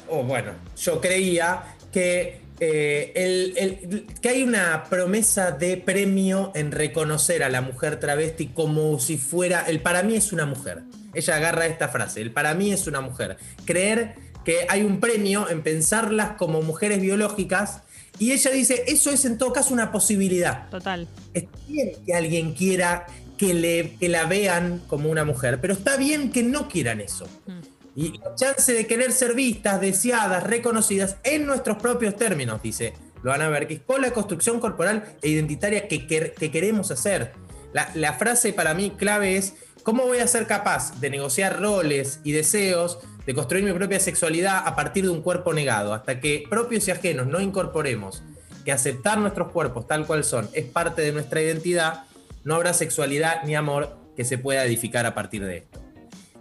o 0.08 0.22
bueno, 0.22 0.52
yo 0.76 1.00
creía 1.00 1.62
que, 1.92 2.40
eh, 2.60 3.12
el- 3.14 3.52
el- 3.58 4.06
que 4.20 4.28
hay 4.30 4.42
una 4.42 4.84
promesa 4.84 5.50
de 5.52 5.76
premio 5.76 6.50
en 6.54 6.72
reconocer 6.72 7.42
a 7.42 7.48
la 7.50 7.60
mujer 7.60 8.00
travesti 8.00 8.46
como 8.48 8.98
si 8.98 9.18
fuera, 9.18 9.66
el 9.68 9.80
para 9.80 10.02
mí 10.02 10.16
es 10.16 10.32
una 10.32 10.46
mujer. 10.46 10.82
Ella 11.14 11.36
agarra 11.36 11.66
esta 11.66 11.88
frase, 11.88 12.20
el 12.22 12.32
para 12.32 12.54
mí 12.54 12.72
es 12.72 12.86
una 12.86 13.00
mujer. 13.02 13.36
Creer 13.64 14.14
que 14.44 14.66
hay 14.68 14.82
un 14.82 14.98
premio 14.98 15.48
en 15.50 15.62
pensarlas 15.62 16.30
como 16.38 16.62
mujeres 16.62 17.00
biológicas 17.02 17.82
y 18.18 18.32
ella 18.32 18.50
dice, 18.50 18.84
eso 18.88 19.10
es 19.10 19.24
en 19.26 19.36
todo 19.36 19.52
caso 19.52 19.74
una 19.74 19.92
posibilidad. 19.92 20.68
Total. 20.70 21.06
Está 21.34 21.50
bien 21.68 21.92
que 22.06 22.14
alguien 22.14 22.54
quiera 22.54 23.06
que, 23.38 23.54
le, 23.54 23.96
que 23.98 24.08
la 24.10 24.26
vean 24.26 24.82
como 24.86 25.08
una 25.08 25.24
mujer, 25.24 25.60
pero 25.60 25.72
está 25.72 25.96
bien 25.96 26.30
que 26.30 26.42
no 26.42 26.68
quieran 26.68 27.00
eso. 27.00 27.26
Mm. 27.46 27.60
Y 27.96 28.18
la 28.18 28.34
chance 28.34 28.72
de 28.72 28.86
querer 28.86 29.10
ser 29.12 29.34
vistas, 29.34 29.80
deseadas, 29.80 30.44
reconocidas 30.44 31.16
en 31.24 31.46
nuestros 31.46 31.78
propios 31.78 32.14
términos, 32.16 32.60
dice 32.62 32.92
Loana 33.22 33.48
Berkis, 33.48 33.80
con 33.86 34.02
la 34.02 34.12
construcción 34.12 34.60
corporal 34.60 35.16
e 35.22 35.30
identitaria 35.30 35.88
que, 35.88 36.06
quer- 36.06 36.34
que 36.34 36.50
queremos 36.50 36.90
hacer. 36.90 37.32
La, 37.72 37.90
la 37.94 38.12
frase 38.12 38.52
para 38.52 38.74
mí 38.74 38.92
clave 38.96 39.36
es, 39.36 39.54
¿cómo 39.82 40.04
voy 40.04 40.18
a 40.18 40.26
ser 40.28 40.46
capaz 40.46 41.00
de 41.00 41.10
negociar 41.10 41.60
roles 41.60 42.20
y 42.22 42.32
deseos, 42.32 42.98
de 43.26 43.34
construir 43.34 43.64
mi 43.64 43.72
propia 43.72 43.98
sexualidad 44.00 44.62
a 44.64 44.76
partir 44.76 45.04
de 45.04 45.10
un 45.10 45.20
cuerpo 45.22 45.52
negado? 45.52 45.92
Hasta 45.92 46.20
que 46.20 46.44
propios 46.48 46.86
y 46.86 46.92
ajenos 46.92 47.26
no 47.26 47.40
incorporemos 47.40 48.22
que 48.64 48.70
aceptar 48.70 49.18
nuestros 49.18 49.50
cuerpos 49.50 49.88
tal 49.88 50.06
cual 50.06 50.22
son 50.24 50.48
es 50.52 50.66
parte 50.66 51.02
de 51.02 51.10
nuestra 51.12 51.42
identidad, 51.42 52.04
no 52.44 52.54
habrá 52.54 52.72
sexualidad 52.72 53.42
ni 53.44 53.54
amor 53.54 53.98
que 54.16 54.24
se 54.24 54.38
pueda 54.38 54.64
edificar 54.64 55.06
a 55.06 55.14
partir 55.14 55.44
de 55.44 55.58
esto. 55.58 55.80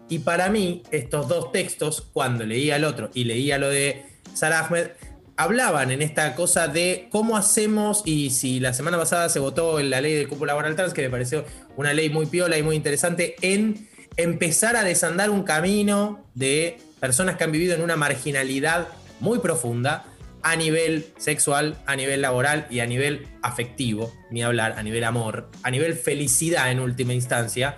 Y 0.10 0.20
para 0.20 0.50
mí, 0.50 0.84
estos 0.92 1.28
dos 1.28 1.52
textos, 1.52 2.02
cuando 2.14 2.46
leía 2.46 2.78
el 2.78 2.86
otro 2.86 3.10
y 3.14 3.26
leía 3.26 3.58
lo 3.58 3.70
de 3.70 4.06
Sarah 4.34 4.62
Ahmed, 4.62 4.88
hablaban 5.36 5.92
en 5.92 6.02
esta 6.02 6.34
cosa 6.34 6.68
de 6.68 7.08
cómo 7.12 7.38
hacemos, 7.38 8.02
y 8.06 8.32
si 8.32 8.60
la 8.60 8.74
semana 8.74 8.98
pasada 8.98 9.30
se 9.30 9.40
votó 9.40 9.80
en 9.80 9.90
la 9.90 10.02
ley 10.02 10.14
del 10.14 10.28
cupo 10.28 10.46
laboral 10.46 10.76
trans, 10.76 10.94
que 10.94 11.04
me 11.04 11.10
pareció 11.10 11.46
una 11.76 11.94
ley 11.94 12.10
muy 12.10 12.26
piola 12.26 12.58
y 12.58 12.64
muy 12.64 12.76
interesante, 12.76 13.36
en 13.42 13.88
empezar 14.16 14.76
a 14.76 14.84
desandar 14.84 15.30
un 15.30 15.44
camino 15.44 16.26
de 16.34 16.80
personas 17.00 17.38
que 17.38 17.44
han 17.44 17.52
vivido 17.52 17.76
en 17.76 17.82
una 17.82 17.96
marginalidad 17.96 18.88
muy 19.20 19.40
profunda 19.40 20.06
a 20.52 20.56
nivel 20.56 21.08
sexual, 21.18 21.78
a 21.86 21.96
nivel 21.96 22.22
laboral 22.22 22.68
y 22.70 22.80
a 22.80 22.86
nivel 22.86 23.28
afectivo, 23.42 24.14
ni 24.32 24.44
hablar, 24.44 24.74
a 24.78 24.84
nivel 24.84 25.04
amor, 25.04 25.50
a 25.64 25.72
nivel 25.72 25.96
felicidad 25.96 26.72
en 26.72 26.80
última 26.80 27.14
instancia 27.14 27.78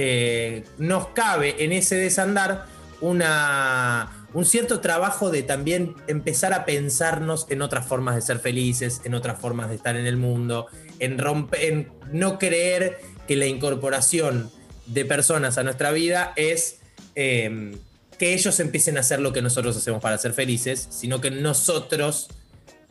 eh, 0.00 0.62
nos 0.78 1.08
cabe 1.08 1.64
en 1.64 1.72
ese 1.72 1.96
desandar 1.96 2.66
una, 3.00 4.28
un 4.32 4.44
cierto 4.44 4.78
trabajo 4.78 5.30
de 5.30 5.42
también 5.42 5.96
empezar 6.06 6.52
a 6.52 6.64
pensarnos 6.64 7.46
en 7.50 7.62
otras 7.62 7.84
formas 7.84 8.14
de 8.14 8.22
ser 8.22 8.38
felices, 8.38 9.00
en 9.02 9.14
otras 9.14 9.40
formas 9.40 9.70
de 9.70 9.74
estar 9.74 9.96
en 9.96 10.06
el 10.06 10.16
mundo, 10.16 10.68
en, 11.00 11.18
romper, 11.18 11.64
en 11.64 11.92
no 12.12 12.38
creer 12.38 13.00
que 13.26 13.34
la 13.34 13.46
incorporación 13.46 14.52
de 14.86 15.04
personas 15.04 15.58
a 15.58 15.64
nuestra 15.64 15.90
vida 15.90 16.32
es 16.36 16.78
eh, 17.16 17.76
que 18.18 18.34
ellos 18.34 18.58
empiecen 18.60 18.96
a 18.96 19.00
hacer 19.00 19.20
lo 19.20 19.32
que 19.32 19.42
nosotros 19.42 19.76
hacemos 19.76 20.02
para 20.02 20.18
ser 20.18 20.32
felices, 20.32 20.88
sino 20.90 21.20
que 21.20 21.30
nosotros 21.30 22.28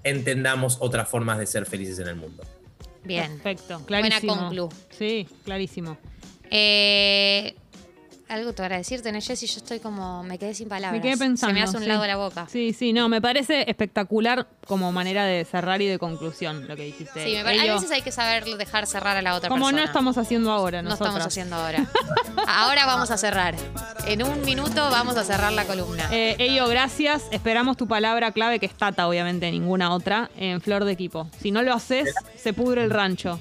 entendamos 0.04 0.78
otras 0.80 1.10
formas 1.10 1.38
de 1.38 1.46
ser 1.46 1.66
felices 1.66 2.00
en 2.00 2.08
el 2.08 2.16
mundo. 2.16 2.44
Bien. 3.04 3.40
Perfecto, 3.40 3.86
clarísimo. 3.86 4.34
Buena 4.34 4.48
conclu. 4.48 4.70
Sí, 4.98 5.28
clarísimo. 5.44 5.98
Eh, 6.50 7.56
algo 8.30 8.52
te 8.54 8.62
para 8.62 8.78
decirte, 8.78 9.12
¿no, 9.12 9.20
Jessy? 9.22 9.48
Yo 9.48 9.58
estoy 9.58 9.80
como. 9.80 10.24
Me 10.24 10.38
quedé 10.38 10.54
sin 10.54 10.68
palabras. 10.68 11.02
Me 11.02 11.02
quedé 11.08 11.18
pensando. 11.18 11.48
Se 11.48 11.54
me 11.54 11.62
hace 11.63 11.78
un 11.78 11.84
sí. 11.84 11.90
lado 11.90 12.06
la 12.06 12.16
boca. 12.18 12.48
Sí, 12.52 12.74
sí, 12.74 12.94
no, 12.94 13.08
me 13.10 13.22
parece 13.22 13.70
espectacular 13.70 14.48
como 14.68 14.92
manera 14.92 15.24
de 15.26 15.46
cerrar 15.46 15.82
y 15.82 15.88
de 15.88 15.98
conclusión 16.00 16.68
lo 16.68 16.76
que 16.76 16.84
dijiste. 16.84 17.24
Sí, 17.24 17.34
me 17.36 17.44
pare- 17.44 17.60
a 17.60 17.63
Ello, 17.63 17.74
veces 17.76 17.92
hay 17.92 18.02
que 18.02 18.12
saber 18.12 18.44
dejar 18.46 18.86
cerrar 18.88 19.16
a 19.18 19.22
la 19.22 19.36
otra 19.36 19.50
como 19.50 19.66
persona. 19.66 19.82
no 19.82 19.86
estamos 19.88 20.18
haciendo 20.18 20.52
ahora 20.52 20.82
No 20.82 20.90
nosotras. 20.90 21.10
estamos 21.10 21.28
haciendo 21.28 21.56
ahora. 21.56 21.86
ahora 22.48 22.86
vamos 22.86 23.12
a 23.12 23.18
cerrar. 23.18 23.56
En 24.08 24.24
un 24.24 24.42
minuto 24.42 24.90
vamos 24.90 25.16
a 25.18 25.24
cerrar 25.24 25.54
la 25.54 25.66
columna. 25.66 26.08
Eh, 26.12 26.36
Ello, 26.40 26.68
gracias. 26.68 27.24
Esperamos 27.32 27.78
tu 27.78 27.88
palabra 27.88 28.32
clave, 28.32 28.60
que 28.60 28.66
es 28.66 28.74
Tata, 28.74 29.08
obviamente, 29.08 29.50
ninguna 29.52 29.94
otra, 29.94 30.30
en 30.38 30.62
Flor 30.62 30.86
de 30.86 30.92
Equipo. 30.92 31.30
Si 31.42 31.52
no 31.52 31.62
lo 31.62 31.74
haces, 31.74 32.13
se 32.36 32.54
pudre 32.54 32.84
el 32.84 32.90
rancho. 32.92 33.40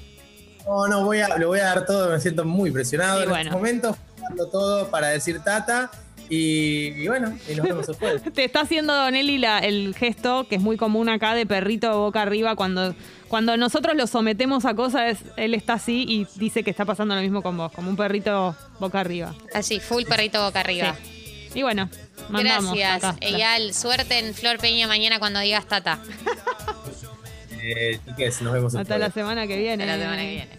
No, 0.65 0.85
no, 0.87 1.05
voy 1.05 1.19
a, 1.21 1.37
lo 1.37 1.47
voy 1.47 1.59
a 1.59 1.65
dar 1.65 1.85
todo, 1.85 2.09
me 2.11 2.19
siento 2.19 2.43
muy 2.43 2.71
presionado 2.71 3.21
Y 3.21 3.23
en 3.23 3.29
bueno. 3.29 3.41
estos 3.43 3.55
momentos, 3.55 3.95
todo 4.51 4.89
para 4.89 5.09
decir 5.09 5.39
Tata. 5.43 5.89
Y, 6.29 6.87
y 7.01 7.07
bueno, 7.07 7.37
y 7.49 7.55
nos 7.55 7.65
vemos 7.65 7.87
el 7.87 7.95
jueves. 7.95 8.21
Te 8.33 8.43
está 8.43 8.61
haciendo 8.61 9.09
Nelly 9.09 9.37
la- 9.37 9.59
el 9.59 9.95
gesto 9.95 10.45
que 10.49 10.55
es 10.55 10.61
muy 10.61 10.75
común 10.75 11.07
acá 11.07 11.33
de 11.33 11.45
perrito 11.45 11.97
boca 11.99 12.21
arriba 12.21 12.57
cuando, 12.57 12.93
cuando 13.29 13.55
nosotros 13.55 13.95
lo 13.95 14.07
sometemos 14.07 14.65
a 14.65 14.73
cosas, 14.75 15.19
él 15.37 15.53
está 15.53 15.73
así 15.73 16.03
y 16.05 16.27
dice 16.37 16.63
que 16.63 16.69
está 16.69 16.83
pasando 16.83 17.15
lo 17.15 17.21
mismo 17.21 17.41
con 17.41 17.55
vos, 17.55 17.71
como 17.71 17.89
un 17.89 17.95
perrito 17.95 18.55
boca 18.79 18.99
arriba. 18.99 19.33
Así, 19.53 19.79
full 19.79 20.03
perrito 20.03 20.43
boca 20.43 20.59
arriba. 20.59 20.95
Y 21.55 21.63
bueno, 21.63 21.89
mandamos. 22.29 22.75
Gracias. 22.77 23.15
Eyal. 23.21 23.73
Suerte 23.73 24.19
en 24.19 24.33
Flor 24.33 24.57
Peña 24.57 24.85
mañana 24.87 25.19
cuando 25.19 25.39
digas 25.39 25.65
Tata. 25.65 25.99
Eh, 27.69 27.99
chiques, 28.05 28.41
nos 28.41 28.53
vemos 28.53 28.75
Hasta 28.75 28.97
la 28.97 29.11
semana 29.11 29.45
que 29.45 29.57
viene. 29.57 29.83
Hasta 29.83 29.97
la 29.97 30.03
semana 30.03 30.21
que 30.21 30.29
viene. 30.29 30.49